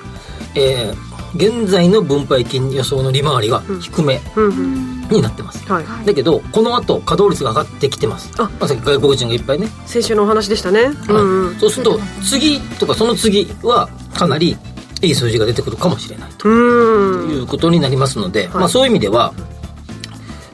[0.55, 5.01] えー現在の分配金予想の利回りが低めうんうん。
[5.09, 6.05] になってます、はい。
[6.05, 8.31] だけどこの後稼働率が上がってきてます。
[8.37, 8.43] あ。
[8.59, 10.91] まあ、外国人がいっぱいね、先週のお話でしたね。
[11.09, 11.55] うんうん。
[11.59, 14.57] そうすると次とかその次はかなり
[15.01, 17.29] いい数字が出てくるかもしれないとうん。
[17.31, 18.55] いうことになりますので、はい。
[18.55, 19.33] まあ、そういう意味では、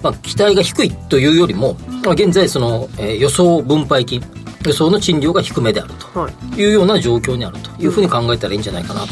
[0.01, 4.21] まあ、期待が低いというよりも、まあ、現在その、えー予想分配金
[4.65, 6.55] 予想の賃料が低めであるはい。
[6.55, 9.07] というような状況にあるというふうに考えたらいいんじゃないかなと、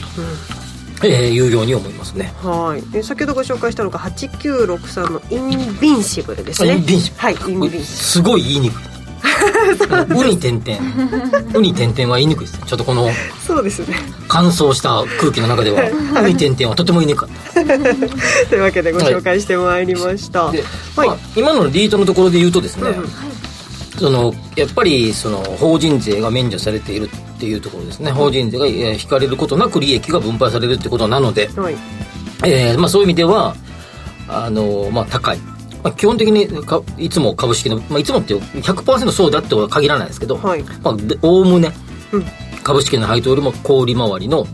[1.04, 2.32] えーいうように思いますね。
[2.44, 6.76] はい、え先ほどご紹介したのが8963のインビンシブルですね。
[6.76, 7.22] インビンシブル。
[7.24, 7.84] はいインビンシブル。
[7.84, 8.91] すごい言いにくい。
[10.10, 10.80] ウニ点々。
[11.54, 12.64] ウニ点々は言いにくいですね。
[12.66, 13.10] ちょっとこの
[13.46, 13.96] そうですね。
[14.28, 15.82] 乾燥した空気の中では、
[16.22, 18.50] ウニ点々はとても言いにくかった。
[18.50, 20.64] というわけでご紹介してまいりました、で、
[20.96, 21.08] はい。
[21.10, 22.96] まあ、今のリートのところで言うとですね、
[23.98, 28.12] そのやっぱりその法人税が免除されているっていうところですね。
[28.12, 31.76] 法人税がえー引かれることなく利益が分配されるってことなので、はい。
[32.44, 33.56] えーまあ、そういう意味では
[34.28, 35.40] あの、まあ、高い、
[35.84, 40.64] まあ、基本的にかいつも株式の、まあ、いつもって100%そうだっては限らないですけどはい。
[40.84, 41.74] まあでおおむね
[42.12, 42.26] うん。
[42.64, 44.46] 株式の配当よりも小売り回りの、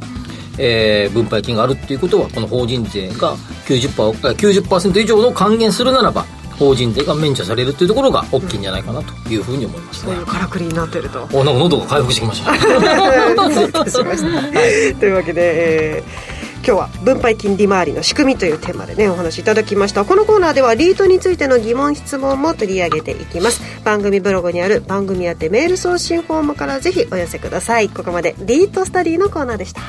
[0.57, 3.35] えー分配金があるっていうことはこの法人税が
[3.67, 6.25] 90%, を90以上の還元するならば
[6.57, 10.13] 法人税が免除されるっていうところが大きいんじゃないかなというふうに思いますね。
[10.13, 10.25] そういう。
[10.25, 11.27] からくりになってると。
[11.31, 12.55] おなんか喉が回復してきました。
[13.89, 14.97] しました。
[14.99, 16.36] というわけで、えー
[16.67, 20.03] 今日は分配金利回りの仕組みというテーマでねお話いただきました。
[20.03, 23.61] このコーナーではリートについての疑問質問も取り上げていきます。
[23.85, 27.87] 番組ブログにある番組宛てメール送信フォームからぜひお寄せください。
[27.87, 29.79] ここまでリートスタディのコーナーでした。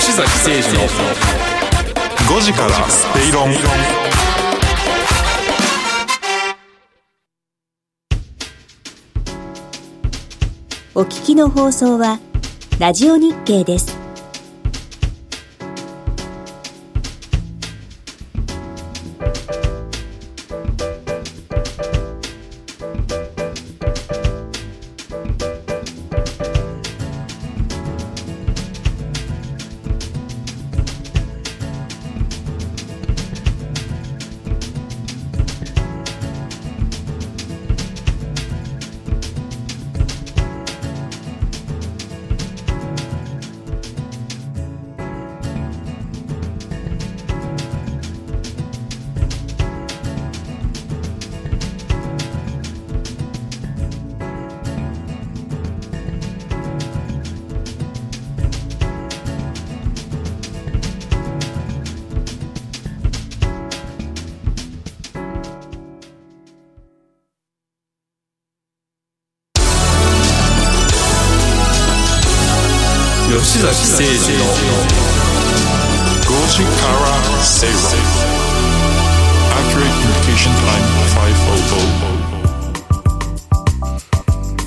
[0.00, 0.80] 吉崎誠二の
[2.40, 4.05] 5時から正論
[10.98, 12.20] お聞きの放送は
[12.78, 14.05] ラジオ日経です。
[73.96, 74.44] 吉崎誠二の
[76.20, 77.08] 5時から
[77.42, 77.80] 正論
[79.56, 80.84] Accurate Communication Time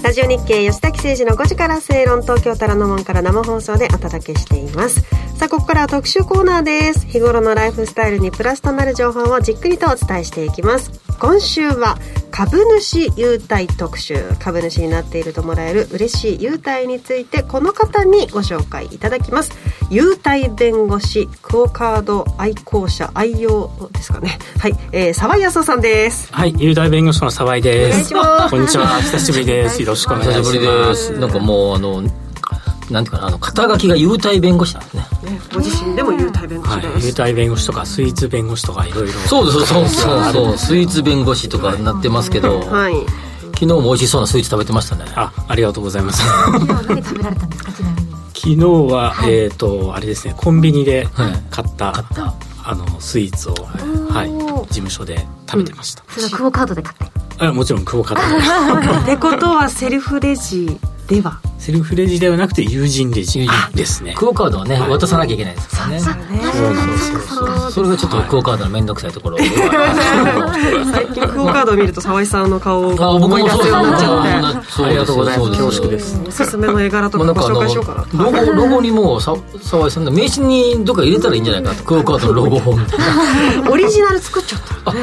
[0.01, 5.01] 500ラジオ日経吉崎誠二の5時から正論東京虎ノ門から生放送でお届けしています。
[5.37, 7.05] さあここからは特集コーナーです。
[7.05, 10.91] 日頃のライフスタイルにプラスとなる情報をじっくりとお伝えしていきます。
[11.19, 11.99] 今週は
[12.39, 19.51] 株主優待特集株主になっているともらえる嬉しい優待についてこの方にご紹介いただきます
[19.89, 28.07] 優待弁護士クオカード愛好者愛用ですかねはい、えー、沢井康夫さんですはい、雄大弁護士の沢井でお願いす。
[28.07, 29.81] しますこんにちは、久しぶりです。
[29.81, 30.39] よろしくお願いします。
[30.39, 31.19] 久しぶりです。
[31.19, 32.03] なんかもうあの
[32.91, 35.03] なんていうかなあの肩書きが優待弁護士なんですね。
[35.23, 39.13] ねご自身でも優待弁護士はい、です、雄大弁護士とかスイーツ弁護士とかいろいろ。
[39.13, 40.33] そうですそうそう。
[40.33, 42.93] そうスイーツ弁護士とかになってますけど、はい。
[43.59, 45.05] 昨日も美味しそうなスイーツ食べてましたね。
[45.15, 46.23] あ、ありがとうございます。
[46.87, 48.09] 何食べられたんですかちなみに？
[48.33, 48.55] 昨日
[48.93, 54.29] は、えっ、と、あれですね、コンビニではい買った、買ったあの、スイーツを、はい、
[54.67, 56.03] 事務所で食べてました。
[56.07, 57.05] それはクオカードで買って
[57.39, 59.13] あもちろん、クオカードで。
[59.13, 61.39] ってことはセルフレジでは。
[61.57, 64.13] セルフレジではなくて、友人レジですね。
[64.15, 64.89] クオカードはね、はい。
[64.89, 65.99] 渡さなきゃいけないですからね。
[65.99, 67.19] そうなんですよ。
[67.19, 75.51] そうそれがちょっとクオカードの面倒くさいところで最近クオカードを見ると沢井さんの顔をあ僕思い出すすようになっちゃっありがとうございます。
[75.55, 78.23] そう恐縮ですおすすめの絵柄とかご紹介しようかな。
[78.23, 79.37] のロゴロゴにも沢
[79.87, 82.99] 井さんの名刺にどっか入れたらいいんじゃないかとクオカードのロゴをみたい
[83.61, 84.99] なオリジナル作っちゃったね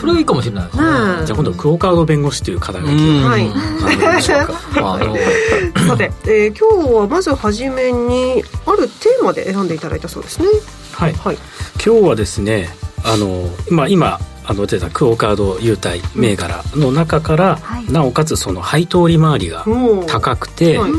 [0.00, 0.90] それはいいかもしれないですねね
[1.26, 4.94] じゃあ今度、クオカード弁護士という肩書きうんはいあのでしょうか。
[4.94, 5.16] あの
[5.88, 10.48] さて、えー今日はまずはじめにあるテーマで選んでいただいたそうですね。
[10.92, 11.38] はい、はい。
[11.84, 12.68] 今日はですね
[13.04, 17.92] あの、まあ、今あの出たクオカード優待銘柄の中から、はい。
[17.92, 19.64] なおかつその配当利回りが
[20.06, 20.90] 高くて、はい。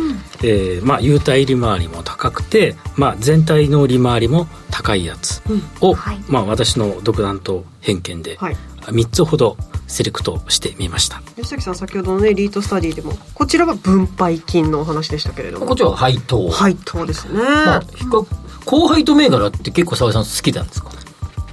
[0.41, 5.41] えーまあ、優待利回りも高くて、まあ、全体の利回りも高いやつ
[5.81, 6.19] を、はい。
[6.27, 8.57] まあ、私の独断と偏見ではい。
[8.87, 9.57] 3つほど
[9.89, 11.21] セレクトしてみました。
[11.35, 15.65] 吉崎さん先ほどのねリートスタディでもこちらは分配金のお話でしたけれども。
[15.65, 16.49] こっちは配当。
[16.49, 18.25] 配当ですね、まあ、比較、
[18.65, 20.91] 高配当銘柄って結構澤井さん好きなんですか？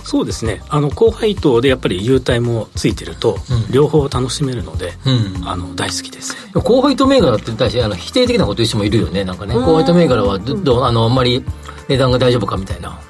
[0.05, 0.63] そうですね。
[0.69, 3.73] あの高配当でやっぱり優待もついてると、うん。
[3.73, 5.49] 両方楽しめるので、うん。
[5.49, 6.37] あの大好きです。
[6.55, 9.55] 高配当銘柄って対してあの否定的なこと言う人もいるよねなんかね。
[9.55, 11.45] 高配当銘柄はどどうあのあんまり
[11.89, 13.01] 値段が大丈夫かみたいな。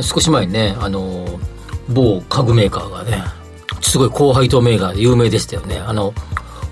[0.00, 1.26] 少し前にねあの
[1.88, 3.22] 某家具メーカーがね
[3.82, 5.78] すごい高配当銘柄で有名でしたよね。
[5.78, 6.14] あの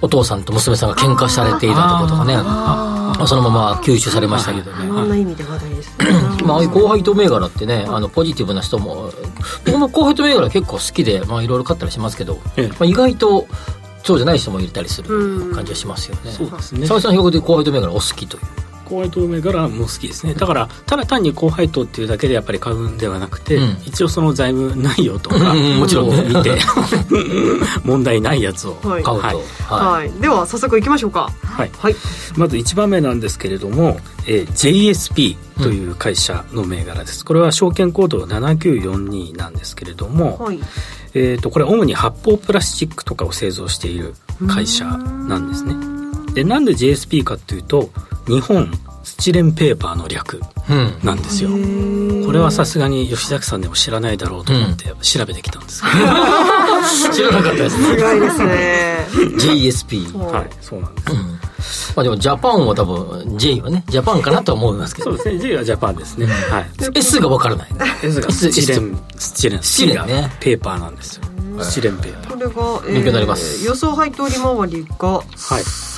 [0.03, 2.37] お父さんと娘さんが喧嘩されていたとことかね。
[3.27, 4.85] そのまま吸収されましたけどね。
[4.85, 6.07] いろんな意味で話題ですね。
[6.45, 9.13] まあ、ああいう高配当銘柄ってね、あの、ポジティブな人も、
[9.67, 12.69] 僕も高配当銘柄結構好きで、まあ、いろいろ買ったりしますけど、ええ。
[12.69, 13.47] まあ、意外と、
[14.05, 16.33] そうじゃない人もいたりする感じがしますよね。
[16.33, 16.87] そうですね。
[16.87, 18.43] 澤井さん、比較的高配当銘柄お好きという。
[18.91, 20.35] 高配当銘柄も好きですね。
[20.35, 23.77] だからただ単に高配当っていうだけでやっぱり買うんではなくて、うん。
[23.87, 26.59] 一応その財務内容とかうんうんもちろん見て
[27.85, 29.03] 問題ないやつをはい。
[29.03, 29.27] 買うと。
[29.27, 29.37] はい。
[29.37, 29.43] はい。
[30.01, 31.31] はい、では早速いきましょうか。
[31.45, 31.97] はい、はい。
[32.37, 40.59] まず1番目なんですけれども、えー JSP という会社の銘柄です、これは証券コード7942なんですけれども、はい。
[41.15, 44.15] えー、とこれは主に発泡プラスチックとかを製造している
[44.49, 46.00] 会社なんですね
[46.35, 47.91] でなんで JSP かっていうと
[48.27, 48.71] 日本
[49.03, 50.95] スチレンペーパーの略うん。
[51.03, 51.51] なんですよ。
[52.25, 55.89] これはさすがに吉崎さんでも知らないだろうと思って調べてきたんですけ
[57.13, 57.95] 知らなかったですね。
[57.95, 59.07] 意外ですね。
[59.37, 60.13] JSP。
[60.13, 61.13] ど、はいそうなんです。
[61.13, 61.19] うん。
[61.19, 65.11] まあでも、ジャパンは多分、J はね、ジャパンかなとは思いますけど。
[65.11, 65.39] そう、ですね。
[65.41, 66.27] J はジャパンですね。
[66.27, 66.71] はい。
[66.95, 67.69] S が分からない。
[68.03, 70.33] S がスチレンスチレンスチレンね。
[70.41, 71.25] ペーパーなんですよ
[71.65, 73.65] スチレンペーパーこれが、え勉強になります。
[73.65, 75.25] 予想配当利回りがはい。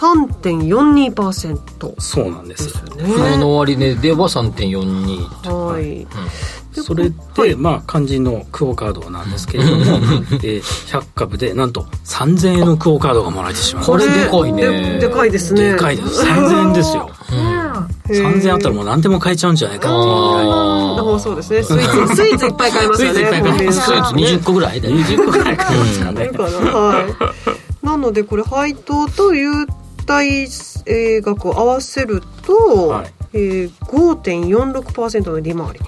[0.02, 2.70] 3.42%そうなんです。
[2.70, 5.66] 昨日の終値では3.42と。
[5.66, 6.06] はい、
[6.72, 13.84] それで、まあ肝心のクオカードなんですけれども、えー100株でなんと3000円のクオカードがもらえてしまう。
[13.84, 14.62] これでかいね。
[14.98, 15.72] ででかいですね。
[15.72, 16.22] でかいです。
[16.22, 17.08] 3000円ですよ
[18.06, 21.20] 3000円あったらもう何でも買えちゃうんじゃないかっていうぐらい。
[21.20, 21.62] そうですね。
[21.62, 23.18] スイーツスイーツいっぱい買えますよね。
[23.18, 23.80] スイーツいっぱい買えます。
[23.80, 27.08] スイーツ20個ぐらいで20個ぐらい買えますかね、かなは
[27.82, 29.66] いなのでこれ配当と優
[30.06, 30.46] 待、
[30.86, 33.12] えー額を合わせると、はい。
[33.34, 35.80] えー、5.46%の利回り。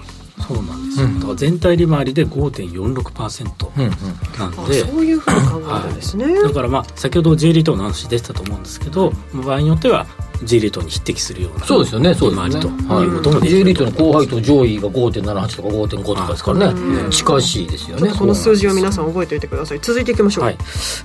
[0.47, 3.91] そうなんですよ、だから全体利回りで5.46%うんうん
[4.37, 4.65] あなん。
[4.67, 10.05] で、そういうふうに考えるんですね、だからまあ先ほど J リートの話出てたと思うんですけど場合によっては
[10.43, 12.61] J リートに匹敵するようなそうですよね、そうですね。
[12.61, 12.67] と。
[12.67, 13.07] い。
[13.07, 17.09] うこともでき J ートの後輩と上位が5.78とか5.5とかですからね。
[17.11, 18.11] 近しいですよね。
[18.17, 19.79] この数字を皆さん覚えておいてください。
[19.81, 20.57] 続いていきましょう、はい、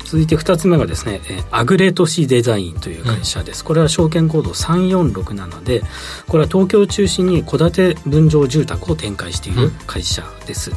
[0.05, 5.83] 続いて2つ目がですね、えーアグレ都市デザインという会社です、これは証券コード3467で
[6.27, 10.73] これは東京を中心に戸建て分譲住宅を展開している会社です、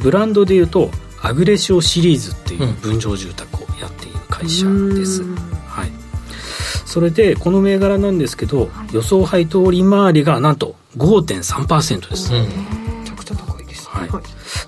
[0.00, 0.90] ブランドでいうと
[1.22, 5.57] アグレシオシリーズっていう分譲住宅をやっている会社です、はい、
[6.88, 12.40] それでこの銘柄なんですけど、予想配当利回りがなんと5.3%です、うん。
[12.40, 12.48] め
[13.04, 14.08] ちゃくちゃ高いです、はい。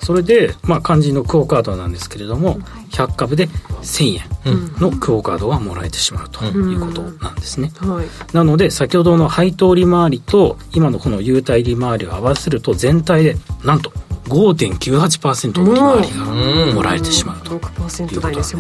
[0.05, 2.59] それで、まあ、肝心のクオカードなんですけれども、
[2.91, 3.49] 100株で
[3.81, 7.73] 1000円のクオカードがもらえてしまうということなんですね。
[7.79, 8.07] はい。
[8.35, 17.55] なので、先ほどの配当利回りと、今のこの優待利回りを合わせると、全体で、なんと5.98%の利回りがもらえてしまうと。
[17.55, 18.57] いうことなん6%です。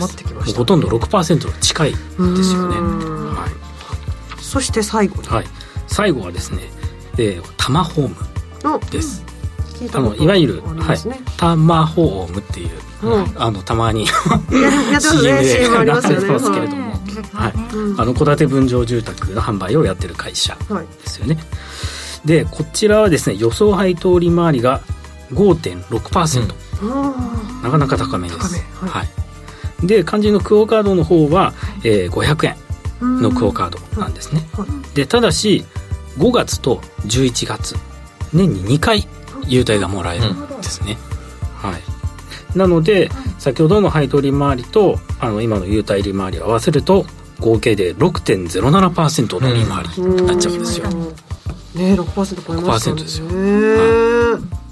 [0.56, 2.76] ほとんど6%に近いですよね。
[2.76, 4.42] はい。
[4.42, 5.28] そして最後に。
[5.28, 5.46] はい。
[5.86, 6.62] 最後はですね、
[7.18, 8.16] えー、タマホーム
[8.62, 9.24] のです。
[9.74, 10.98] 聞いたあのいわゆる、はい。
[11.36, 12.70] タマホームっていう、
[13.02, 13.34] うん。
[13.36, 16.20] あのたまに CM ありますよね。
[16.20, 16.90] やってますけれども、
[17.32, 17.54] はい、
[17.98, 20.86] あの戸建て分譲住宅の販売をやってる会社はい。
[21.02, 21.38] ですよね。
[22.24, 24.80] でこちらはですね予想配当利回りが
[25.32, 28.40] 5.6%、あなかなか高めです。
[28.40, 28.48] 高
[28.84, 29.86] めははい。
[29.86, 31.54] で肝心のクオカードの方は、
[31.84, 34.46] えー、500円のクオカードなんですね。
[34.52, 34.94] はい。
[34.94, 35.64] でただし
[36.18, 36.76] 5月と
[37.06, 37.76] 11月
[38.32, 39.08] 年に2回
[39.46, 40.46] 優待がもらえるん。
[40.56, 40.98] ですね、
[41.56, 42.58] はい。
[42.58, 47.06] なので先ほどの配当利回りとあの今の優待利回りを合わせると
[47.38, 52.96] 合計で6.07%の利回りになっちゃうんですよ、ね6%超えましたね。
[52.96, 53.26] 6%ですよ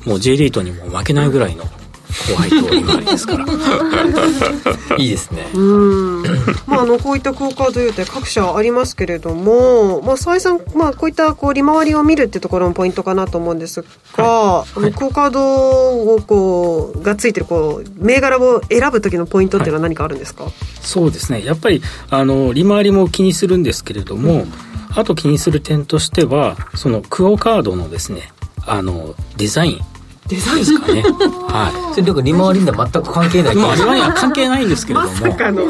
[0.04, 3.44] もう J リートにも負けないぐらいのホワイト利回りですから。
[4.96, 5.46] いいですね。
[5.54, 6.22] うん。
[6.66, 13.86] まああのこういったクオカード優待各社ありますけれども、まあ、沢井さん、まあ、こういったこう利回りを見るってところのポイントかなと思うんですが、
[14.16, 20.44] あのクオカードをこうがついてるこう銘柄を選ぶ時のポイントっていうのは何かあるんですか、
[20.80, 21.44] そうですね。
[21.44, 24.46] やっぱりあの利回りも気にするんですけれども、
[24.94, 28.32] あと気にする点としてはそのクオカードのですね
[28.68, 29.80] あのデザイン。
[30.28, 31.02] デザインですかね。
[31.48, 31.94] はい。
[31.94, 33.56] それだから利回りには全く関係ない。
[33.56, 35.10] まあ利回りは関係ないんですけれども、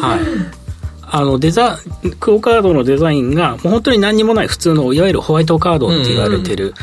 [0.01, 0.21] はい。
[1.11, 1.79] あのデザ
[2.21, 6.75] クオカードのデザインがもう本当に何にもない普通のいわゆるホワイトカードって言われてる、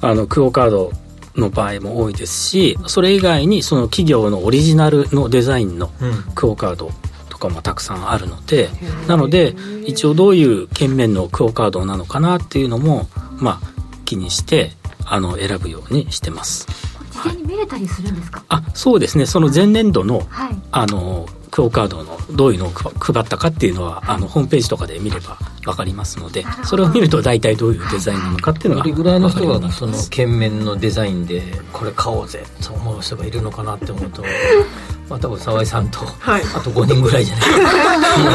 [0.00, 0.92] あのクオカード
[1.36, 5.90] の場合も多いですしそれ以外にその企業のオリジナルのデザインの
[6.34, 6.90] クオカード
[7.30, 8.68] とかもたくさんあるので、
[9.08, 9.56] なので
[9.86, 13.08] 一応どういう券面のクオカードなのかなっていうのも
[13.38, 13.72] まあ
[14.04, 14.72] 気にして
[15.06, 16.66] あの選ぶようにしてます。
[17.12, 18.42] 事前に見れたりするんですか？
[18.48, 19.26] あそうですね。
[19.26, 20.56] その前年度のはい。
[20.70, 30.10] あのクオカードのどういうのを配配ったかっていうのはあのホームページとかで見れば分かりますのでそれを見ると大体どういうデザインなのかっていうのがどれぐらいの人がそのってます。
[30.10, 31.42] 券面のデザインで
[31.72, 34.24] これ買おうぜと思う人がいるのかなって思うと
[35.08, 36.42] まあ多分沢井さんと、はい。
[36.54, 37.50] あと5人ぐらいじゃない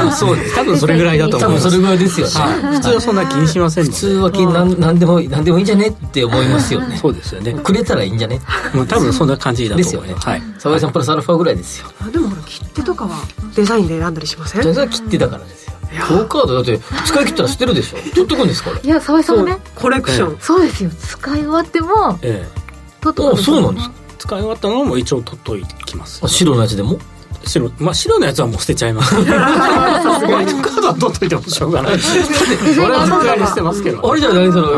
[0.05, 0.55] まあ そうです。
[0.55, 1.63] 多分それぐらいだと思います。
[1.65, 2.75] 多分それぐらいですよね、はい。
[2.75, 5.87] 普通はそんな気にしませんので普通は気なんなんでもなんでもいいんじゃね？
[5.87, 6.97] って思いますよね。
[7.01, 7.53] そうですよね。
[7.63, 8.39] くれたらいいんじゃね？
[8.73, 10.15] まあ多分そんな感じだとですよね、思い。
[10.15, 10.43] ますはい。
[10.59, 11.87] 沢井さんプラスアルファぐらいですよ。
[12.05, 13.11] あでもほら切手とかは
[13.55, 14.61] デザインで選んだりしません？
[14.63, 15.66] それは切ってたからですよ
[16.07, 17.97] クオカードだって使い切ったら捨てるでしょ。
[18.13, 19.57] 取っとくんですかいや沢井さんもね。
[19.75, 20.89] コレクション、そうですよ。
[20.99, 22.57] 使い終わってもええ。
[23.01, 23.93] 取っとくあそうなんですか。
[24.19, 26.19] 使い終わったのも一応取っといきます。
[26.23, 26.99] あ白のやつでも？
[27.45, 29.15] 白まあ白のやつはもう捨てちゃいます。
[29.15, 31.99] ホワイトカードは取っといてもしょうがない。
[31.99, 34.71] それは実在にしてますけどあれじゃないその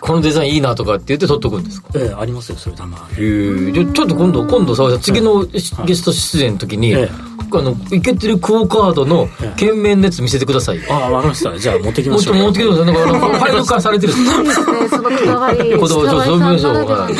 [0.00, 1.88] このデザインいいなとかって言って取っとくんですか？
[1.94, 3.24] ええありますよそれたまに。
[3.24, 3.72] へえ。
[3.72, 5.60] じゃあちょっと今度今度沢井さん次のゲ
[5.94, 7.08] スト出演の時に、え
[7.52, 12.86] あのいけてるクオカードのええ券面のやつ見せてくださいよああ分かりましたじゃあ持ってきましょう持ってきてください。
[12.86, 14.12] なんかあの、 ファイル化されてる。
[14.12, 17.16] いいですねそのこ だわりこだわり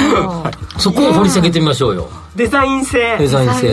[0.78, 2.08] そこを掘り下げてみましょうよ。
[2.36, 3.68] デザイン性デザイン性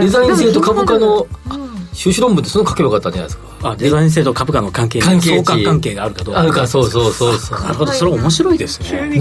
[0.00, 0.36] デザイン。
[0.36, 1.26] 性と株価の
[1.92, 3.46] 修士論文ってその書けばよかったんじゃないですか。
[3.70, 7.60] あデザイン性と株価の関係関係値相関関係があるかどうかあるか、そうそうそうそう。
[7.60, 9.20] なるほどそれ面白いですねねえ。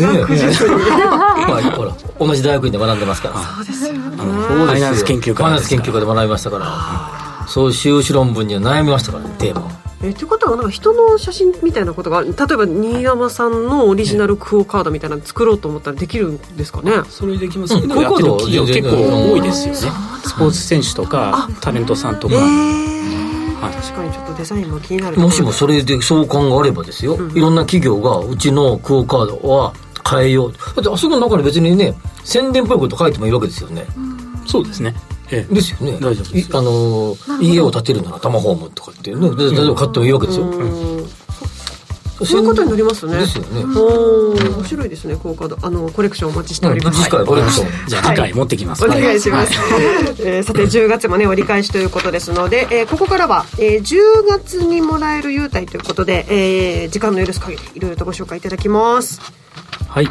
[1.48, 3.36] まあ、ほら、同じ大学院で学んでますから。
[3.36, 3.94] そうですよ。
[4.48, 7.48] ファイナンス研究ファイナンス研究家家で学びましたから。
[7.48, 9.70] そう、修士論文には悩みましたからね、テーマを。
[10.04, 17.90] えってことはなんか人の写真みたいなことが例えば新山さんのオリジナルクオカードみたいなの作ろうと思ったらできるんですかね、それできますけうん。
[17.90, 19.80] どやってる企業結構多いですよね。
[19.80, 22.36] スポーツ選手とかタレントさんとか。
[22.36, 22.42] えー。
[23.62, 23.74] はい。
[23.74, 29.74] 確かにちょっとデザインも気になるもしもそれで相関があればですよ、いろんな企業がうちのクオカードは
[30.08, 30.54] 変えよう。
[30.54, 33.88] だってあそこの中に別にね宣伝っぽいこと書いてもいいわけですよね、
[34.46, 34.94] そうですね。
[35.32, 35.54] ええ。
[35.54, 35.94] ですよね。
[35.94, 36.50] 大丈夫です。
[36.52, 41.08] いあのー家を建てるならタマホームとかっていうねで例えば買ってもいいわけですよ、うん。
[42.26, 42.42] そう。
[42.42, 43.20] いうことになりますね。
[43.20, 43.62] ですよね。
[43.62, 48.86] おー面白いですねクオカードあのコレクションお待ちしております、次回コレクション、じゃあ次回持ってきます。
[48.86, 49.54] お願いします、
[50.24, 59.20] えーさて10月もね折り返しということですので、えーここからは、えー10月にもらえる優待ということで、えー時間の許す限りいろいろとご紹介いただきます。
[59.90, 60.08] はい、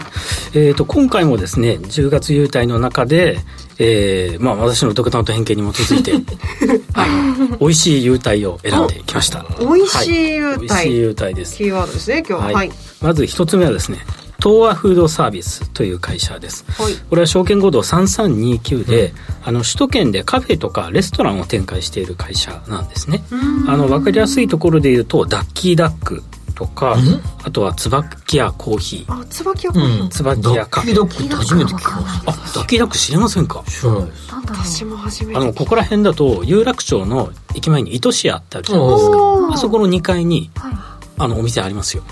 [0.55, 3.39] えー、と今回もですね10月優待の中で、
[3.78, 6.12] えーまあ、私の独断と偏見に基づいて
[6.94, 9.44] あの美味しい優待を選んできました。
[9.58, 11.56] 美味しい優はい、美味しい待、優待です。
[11.56, 12.44] キーワードですね今日は。
[12.44, 12.54] はい。
[12.54, 12.70] はい、
[13.00, 13.98] まず一つ目はですね
[14.44, 16.94] 東和フードサービスという会社です、はい。
[17.08, 23.24] これは証券コード3329で、あの首都圏でカフェとかレストランを展開している会社なんですね。
[23.66, 26.22] あの分かりやすいところで言うとダッキーダック
[26.55, 26.96] とか
[27.42, 29.20] あとは椿屋コーヒー。
[29.22, 30.94] あ椿は、うん椿屋カフェ。
[30.94, 32.30] ダッキックって初めて聞きました。
[32.30, 33.62] あダッキック知りませんか？
[33.66, 34.64] 知らないですなんだろう。
[34.64, 39.16] 私も初めてあのここら辺だと有楽町の駅前に糸市屋ってあるじゃないですか。
[39.52, 40.74] あそこの2階にはい。
[41.16, 42.02] あのお店ありますよ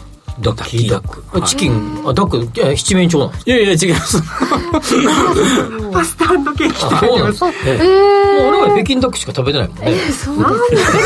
[0.41, 1.43] ダッキーダック。
[1.47, 2.03] チキン。
[2.07, 4.23] あダックいや七面鳥なんですいやいや違います。
[5.93, 7.41] パスタケーキとかあそうなんです。
[7.41, 7.79] かえ。
[7.81, 9.95] えもう俺は北京ダックしか食べてないもんね。
[10.11, 10.97] そうないです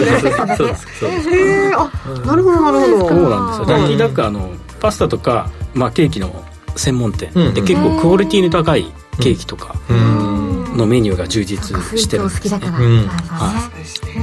[0.00, 0.36] ね。
[0.56, 0.86] そうです。
[1.00, 1.30] そうです。
[1.30, 1.90] へえあ
[2.26, 4.50] なるほどなるほどそうなんですよダッキーダックあの
[4.80, 6.44] パスタとか、まあ、ケーキの
[6.76, 7.54] 専門店、うん。
[7.54, 9.74] で結構クオリティの高いケーキとか。
[9.88, 10.51] うん
[10.82, 12.24] のメニューが充実してる。
[12.24, 13.06] んですね好きだから、うん。
[13.06, 13.70] は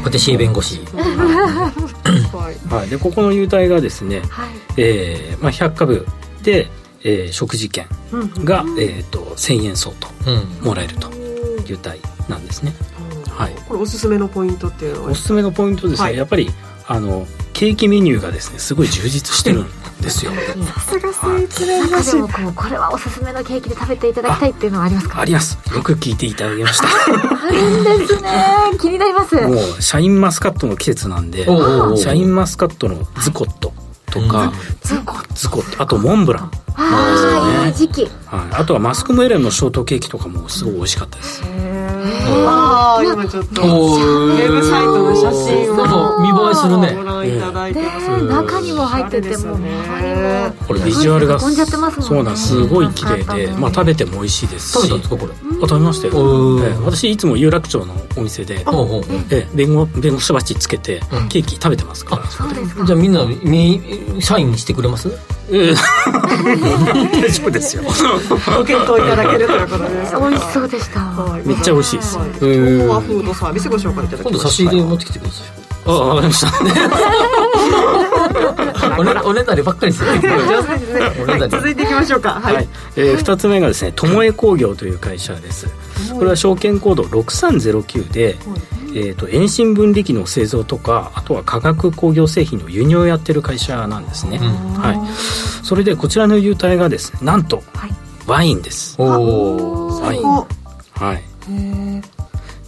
[0.03, 4.49] パティシエ弁護士はいはい、でここの優待がですね、はい。
[4.78, 6.05] えーまあ、100株
[6.43, 6.68] で、
[7.03, 10.68] えー食事券うんが、えー、と1000円相当うん。
[10.68, 11.10] もらえると
[11.66, 12.74] 優待なんですね。
[13.30, 13.55] はい。
[13.68, 15.12] これおすすめのポイントっていうのは？
[15.12, 16.18] おすすめのポイントですね、はい。
[16.18, 16.49] やっぱり
[16.88, 19.68] あのケーキメニューがですねすごい充実してるん
[20.02, 20.32] ですよ。
[20.32, 21.82] さすがスイーツで
[22.22, 25.20] もこうこれはおすすめのケーキで食べていただきたいっていうのはありますか？
[25.20, 25.58] あります。
[25.74, 26.88] よく聞いていただきました。
[26.88, 28.32] あるんですね。
[28.80, 29.36] 気になります。
[29.36, 33.74] もうシャインマスカットの季節なんでシャインマスカットのズコット
[34.12, 35.84] とか、ズコット。
[35.84, 38.06] あとモンブラン、ああいい時期。
[38.26, 41.43] はい、あとはマスクメレンのショートケーキとかもすごい美味しかったです
[42.02, 43.62] ああ今ちょっと。
[43.62, 46.22] ウェブサイトの写真そうそう。
[46.22, 48.24] 見栄えするねご覧いただいてます、ね。
[48.30, 50.52] 中にも入っててもう周りも。
[50.68, 52.16] これビジュアルが囲んじゃってますもんね。
[52.16, 52.64] そうなんす。
[52.68, 54.74] ごい綺麗で、まあ、食べても美味しいですし。
[54.74, 55.34] 食べたんですかこれ？
[55.62, 58.66] あ食べましたよ、私いつも有楽町のお店で、
[59.54, 62.86] 弁護弁護士バッジつけてケーキ食べてますから、そうですか。
[62.86, 63.82] じゃあみんなみ
[64.22, 65.10] 社員にしてくれます？
[65.52, 65.76] ええ
[67.22, 67.84] 大丈夫ですよ。
[67.84, 67.89] ご
[68.64, 70.16] 検討いただけるということです。
[70.16, 71.00] 美味しそうでした。
[71.00, 75.47] はいめっちゃ美味しいです、はフードサービスご紹介いただき今度差し入れ持ってきてください。
[75.86, 76.52] あわかりました。
[79.00, 81.47] おねおねだりばっかりする上手ですね。
[81.50, 82.39] 続いていきましょうか。
[82.41, 85.68] はい、はい、えー、2つ目がですね友江工業という会社です。
[86.14, 88.38] これは証券コード6309で、
[88.96, 97.92] えー、と遠心分離機の製造とかあとは化学工業製品の輸入をやってる会社なんですね、はい、それでこちらの優待がですねなんと、はい。
[98.30, 98.96] ワインです。
[99.00, 100.24] おおワイン。
[100.24, 100.48] お
[100.92, 101.24] はい。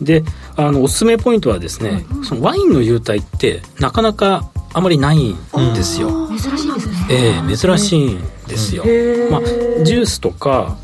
[0.02, 0.24] で
[0.56, 5.38] あのおすすめポイントはですね、そのワインの優待ってなかなかあまりないん
[5.76, 6.96] ですよ、珍しいですね。
[7.12, 8.84] ええ珍しいんですよ、
[9.30, 9.42] まあ、
[9.84, 10.76] ジュースとか、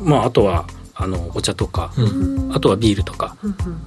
[0.00, 0.64] まあ、あとは
[0.96, 1.92] あのお茶とか、
[2.52, 3.36] あとはビールとか、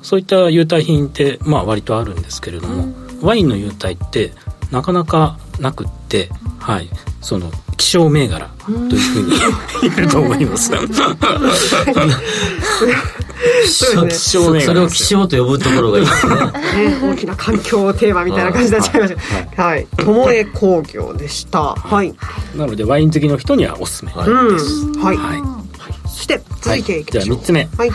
[0.01, 4.33] そういった優待品って、まあ、割とあるんですけれども、ワインの優待って
[4.71, 6.29] なかなかなくって、
[6.59, 6.89] はい、
[7.21, 9.31] その希少銘柄というふうに
[9.83, 10.71] 言えると思います。
[13.67, 16.35] そ希少銘柄それを希少と呼ぶところがいいですね。
[16.89, 19.15] ね、大きな環境テーマみたいな感じになっちゃいまし
[19.55, 19.63] た。
[19.63, 21.75] はい、友江工業でした。
[21.75, 22.13] はい、
[22.55, 25.66] なのでワイン好きの人にはおすすめはいうん、はい、はい
[26.17, 27.37] そして続いていきじゃあましょう。
[27.37, 27.89] 3つ目、はい、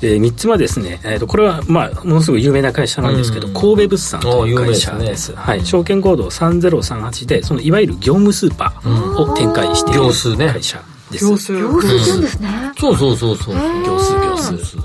[0.00, 3.54] えー、3つ目ですね、えー、とこれは、まあ、ものすごく有名な会社なんですけど、うん。
[3.54, 5.26] 神戸物産という会社です。
[5.26, 10.48] すねはい、証券コード3038でそのいわゆる業務スーパーを展開している業数ね。
[10.48, 11.52] 会社です、業数。
[11.52, 12.48] 行数って言うんですね。
[12.78, 13.54] そうそうそうそう。
[13.54, 14.76] 業数業数行数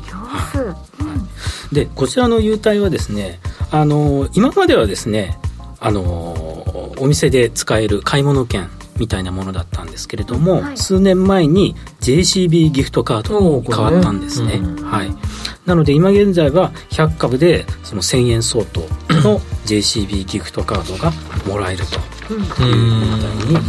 [1.74, 3.40] でこちらの優待はですね
[3.72, 5.40] あの今まではですね
[5.80, 8.70] あのお店で使える買い物券
[9.02, 10.78] みたいなものだったんですけれども、はい。
[10.78, 14.54] 数年前に JCB ギフトカードに変わったんですね。
[14.54, 15.12] おーこはい、
[15.66, 18.82] なので今現在は100株でその1000円相当
[19.28, 21.12] の JCB ギフトカードが
[21.48, 21.84] もらえる
[22.28, 23.64] という問題になっ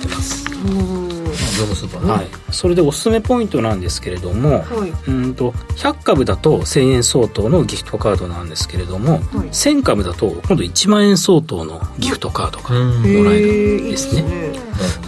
[0.00, 14.47] てます、業務スーパーねはい、それでおすすめポイントなんですけれども、はい、うんと100株だと1000円相当のギフトカードなんですけれども、1000株だと今度1万円相当のギフトカードがうんもらえへるーんですね。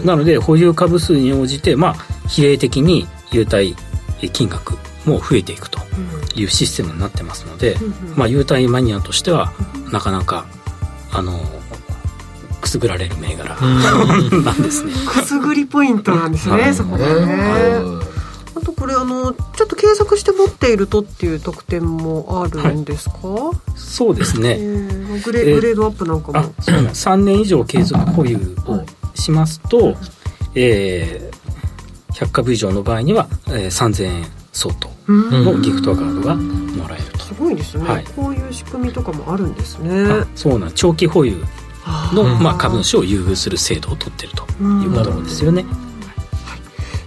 [0.05, 1.95] なので保有株数に応じて、まあ、
[2.29, 3.77] 比例的に優待
[4.33, 5.81] 金額も増えていくと
[6.35, 7.77] いうシステムになってますので、
[8.17, 9.53] まあ、優待マニアとしては
[9.93, 10.47] なかなか
[11.13, 11.39] あの
[12.61, 14.93] くすぐられる銘柄なんですね。
[15.09, 16.75] くすぐりポイントなんですね、はい。
[16.75, 18.00] そこね。
[18.57, 23.19] あとこれあのちょっと継続して持っているとっていう特典もあるんですか？
[23.77, 24.55] そうですえね。
[24.55, 26.55] ーグレえーグレードアップなんかあも。
[26.61, 28.83] そうなんです3年以上継続保有を
[29.15, 29.95] しますと、
[30.55, 31.41] えー
[32.15, 38.05] 100株以上の場合には、えー3000円相当のギフトカードがもらえると、すごいですね、はい。
[38.17, 39.91] こういう仕組みとかもあるんですね。
[40.11, 40.73] あそうなん。
[40.73, 41.37] 長期保有
[42.13, 45.65] の、まあ、株主を優遇する制度を取ってるということなんですよね、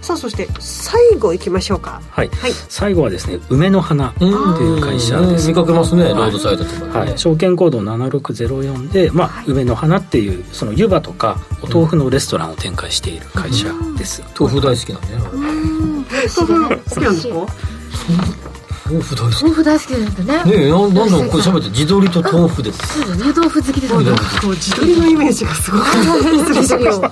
[0.04, 2.02] さあそして最後いきましょうか。
[2.10, 2.28] はい。
[2.28, 2.52] はい。
[2.68, 4.30] 最後はですね梅の花とい
[4.78, 5.48] う会社です。
[5.48, 6.14] 見かけますねはい。
[6.14, 18.53] ロードサイドとかはねい、証券コード7604で、まあ梅の花っていうその湯葉とかお豆腐のレストランを展開している会社です、豆腐大好きなんだよ豆腐好きなんですか？
[18.86, 19.42] 豆腐大好き。
[19.42, 20.44] 豆腐大好きですね。
[20.44, 23.00] ねえなんなんだこれ喋って地鶏と豆腐です。
[23.00, 24.04] そうですね豆腐好きですね。
[24.42, 27.08] こう自撮りのイメージがすごく失礼しました。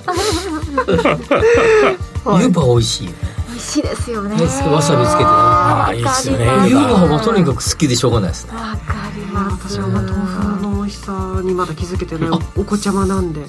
[2.29, 3.17] は い湯葉美味しいよね。
[3.49, 4.35] 美味しいですよね。
[4.35, 5.29] ねわさびつけてね。
[5.29, 6.45] ああいいっすよね。
[6.69, 8.53] 湯葉はとにかく好きでしょうがないですね。
[8.53, 9.77] わかります。
[9.77, 13.47] 私は豆腐の美味しさにまだ気づけてないお子ちゃまなんで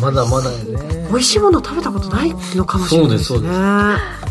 [0.00, 1.06] まだまだよね。
[1.10, 3.48] 美味しいもの食べたことないのかもしれないですそうね。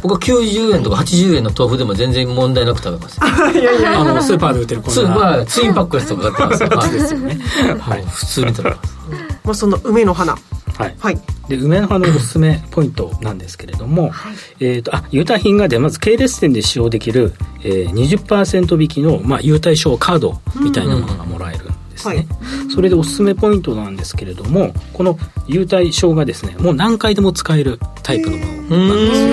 [0.01, 3.19] 僕は90円とか80円の豆腐でも全然問題なく食べます。
[3.57, 6.93] いやいやあのスーパーで売ってるこんなまあツインパックやつとか買ってます。
[6.93, 7.35] ですよね
[7.79, 8.05] はい。
[8.05, 8.97] 普通に食べます
[9.43, 10.33] まあその梅の花。
[10.33, 10.95] はい。
[10.99, 11.21] はい。
[11.47, 14.11] で梅の花のおすすめポイントなんですけれども、
[14.59, 17.33] えー、とあ優待品がでまず系列店で使用できる、
[17.63, 21.69] えー、20%引きの、まあ、優待証カードみたいなものがもらえる。
[21.69, 22.27] んでですね、
[22.73, 25.17] それでおすすめポイントなんですけれどもこの
[25.47, 29.27] 優待証がですねもう何回でも使えるタイプのものなんですよ、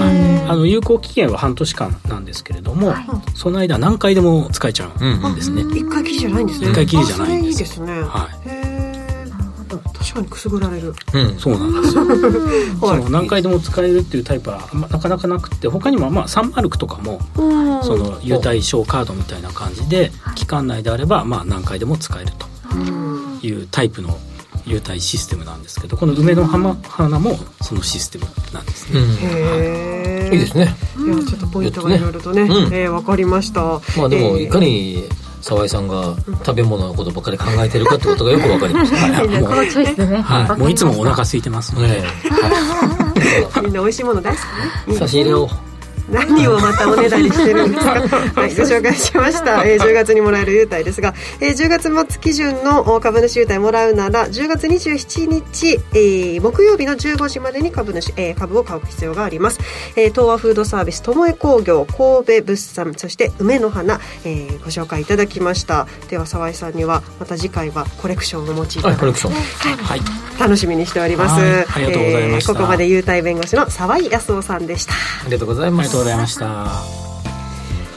[0.00, 2.94] はい、あの有効期限は半年間なんですけれども、
[3.34, 6.70] その間何回でも使えちゃうんですね、一回きりじゃないんですね。
[6.70, 8.02] 一回きりじゃないんですね。
[8.02, 8.28] は
[8.58, 8.61] い
[10.02, 10.94] 確かにくすぐられる。
[11.14, 11.38] うん。
[11.38, 12.04] そうなんですよ。
[12.80, 17.84] その何回でも使えるっていうタイプはあんまなかなかなくて他にもまあサンマルクとかもうん。
[17.84, 24.16] その優待証カードみたいな感じで期間内であればまあ何回でも使えるというタイプの
[24.64, 30.74] 優待システムなんですけどこの梅の花花もそのシステムなんですね、へえいいですね。
[30.98, 32.50] いやちょっとポイントがいろいろとね、うん。
[32.72, 33.80] えーわかりました。
[33.96, 35.02] まあでもえーいかに
[35.42, 36.14] 沢井さんが
[36.44, 39.26] 食べ物のことばっかり考えてるかってことがよくわかりました。
[39.26, 42.04] ねこのチョイスでね、はい、もういつもお腹空いてますので、ね
[43.62, 44.40] みんな美味しいもの大好
[44.86, 44.98] きね。
[44.98, 45.48] 差し入れを
[46.12, 47.90] 何をまたおねだりしてるんですか？
[47.92, 59.58] はい、ご紹介しました、 えー10月にもらえる優待ですが、えー10月末基準のお株主優待もらうなら10月27日、えー木曜日の15時までに株主、えー株を買う必要があります、
[59.96, 65.86] えー東和フードサービス友江工業神戸物産そして梅の花、えーご紹介いただきました。
[66.08, 69.12] では沢井さんにはまた次回はコレクションをお持ちいただいてはい
[69.82, 70.00] はい、
[70.38, 72.52] 楽しみにしております、はいありがとうございました。
[72.52, 74.92] えーここまで優待弁護士の沢井康夫さんでした。
[74.92, 74.96] あ
[75.26, 76.66] りがとうございますありがとうございました。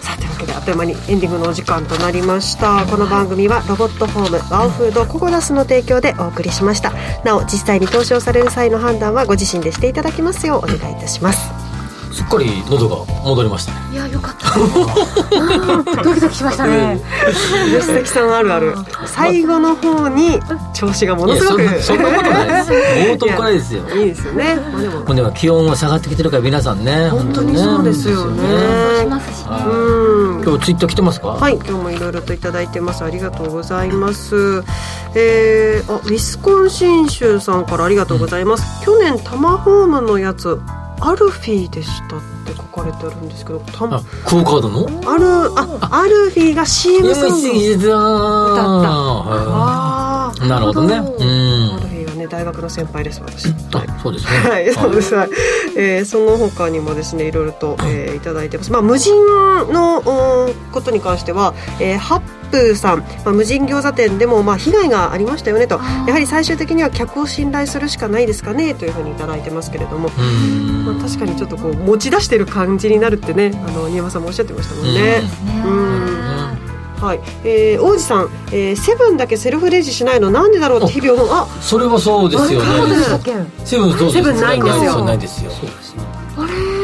[0.01, 2.86] さあというわけであっという間にエンディングのお時間となりました。
[2.86, 6.93] この番組はロボットホームワオフードココダスの提供でお送りしました。
[7.24, 11.64] なお実際に投資をされる際の判断はご自身でしていただきますようお願いいたします。
[12.16, 12.95] すっかり喉が
[13.26, 13.78] 戻りましたね。
[13.91, 14.57] いやよかった。
[14.57, 15.84] うん。
[15.84, 17.01] ドキドキしましたね。
[17.78, 18.74] 吉崎さんあるある。
[19.05, 20.39] 最後の方に
[20.74, 22.72] 調子がものすごくそんなそんなことないです。
[23.11, 23.82] 冒頭からですよ。
[23.89, 25.13] いいですよね、まあ、でも。
[25.16, 27.09] でも気温が下がってきてるから皆さんね。
[27.09, 28.41] 本当にそうですよね。
[29.01, 29.57] しますしね。
[29.66, 30.43] うん。
[30.43, 31.28] 今日ツイッター来てますか？
[31.28, 33.03] はい、今日もいろいろといただいてます。
[33.03, 34.63] ありがとうございます。
[35.16, 38.86] えー、あ、ウィスコンシン州さんからありがとうございます。
[38.86, 40.61] 去年タマホームのやつ、
[41.02, 44.88] アルフィーでしたって書かれてあるんですけど、タマあクオカードの？
[45.12, 45.26] アル、
[45.60, 47.48] あ、アルフィーが CM ソング。
[47.48, 50.48] MC だあー。
[50.48, 50.96] なるほどね。
[50.96, 51.06] うん
[52.26, 53.53] ね、大学の先輩です、私。
[53.73, 55.15] あそうですねはい、そうです。
[55.15, 55.30] はい
[55.78, 58.71] えーその他にもですね、いろいろと、えーいただいてます。
[58.71, 59.13] まあ、無人
[59.71, 62.21] のおことに関しては、えーハッ
[62.51, 65.76] プーさん、まあ、無人餃子店でも、まあ、被害がありましたよねと。
[66.07, 70.09] やはり最終的には客を信頼するしかないですかねというふうにいただいてますけれども。
[70.17, 75.23] うんまあ、確かにちょっとこう持ち出してる感じになるってね、あの新山さんもおっしゃってましたもんね。
[75.65, 75.85] うん
[77.06, 80.32] はい、えー、王子さん、えー、セブンだけセルフレジしないの？
[80.32, 80.84] なんでだろう？
[80.84, 81.28] って日々思う。
[81.32, 82.66] あそれはそうですよね。
[83.64, 84.14] セブンそうです。
[84.14, 85.06] セブンないんですよ。
[85.06, 85.51] ないですよ。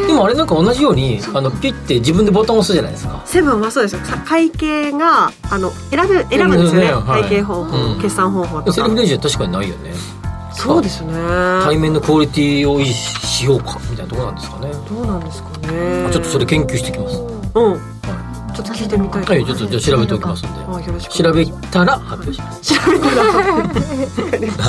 [0.07, 3.21] でもあれなんか同じようにあのピッて自分でボタン押すじゃないですか。
[3.25, 4.01] セブンはそうですよ。
[4.05, 7.21] さ会計があの選ぶ選ぶんですよね、うんはい。
[7.23, 8.01] 会計方法、うん。
[8.01, 8.73] 決算方法とか。
[8.73, 9.91] セルフレジは確かにないよね。
[10.53, 11.13] そうですね。
[11.63, 14.71] 対面のクオリティを維持しようかみたいなところなんですかね。
[14.89, 16.05] どうなんですかね。
[16.05, 17.17] あちょっとそれ研究してきます。
[17.55, 17.90] うん
[18.53, 20.61] ちょっと聞いてみたいはいちょっとじゃあ調べておきますんで。
[21.09, 22.61] 調べたら発表します。
[22.61, 23.05] 調べた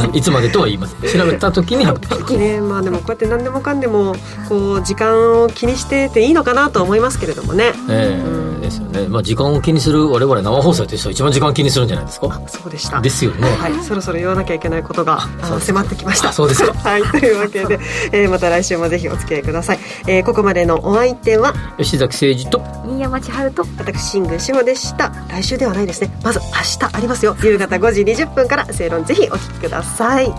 [0.02, 1.20] ら いつまでとは言いません。
[1.20, 2.36] 調べた時に発表します。
[2.36, 4.14] ねまあでもこうやって何でもかんでも
[4.48, 7.72] こう時間を気にしてていいのかなと思いますけれどもね。
[7.88, 12.40] ええですよねまあ時間を気にする我々生放送やってる人は一番時間を気にするんじゃないですか？
[12.48, 15.20] そうでしたですよねはい、そろそろ言わなきゃいけないことが
[15.60, 16.30] 迫ってきました。
[16.30, 17.78] あそうですか はい、というわけで、
[18.12, 19.78] えーまた来週もぜひお付き合いください。
[20.06, 25.12] えーここまでのお相手は、吉崎誠二と新山千春と私、新宮志保でした。
[25.28, 26.10] 来週ではないですね。
[26.22, 26.46] まず明
[26.88, 27.36] 日ありますよ。
[27.42, 30.32] 夕方5時20分から正論ぜひお聞きください。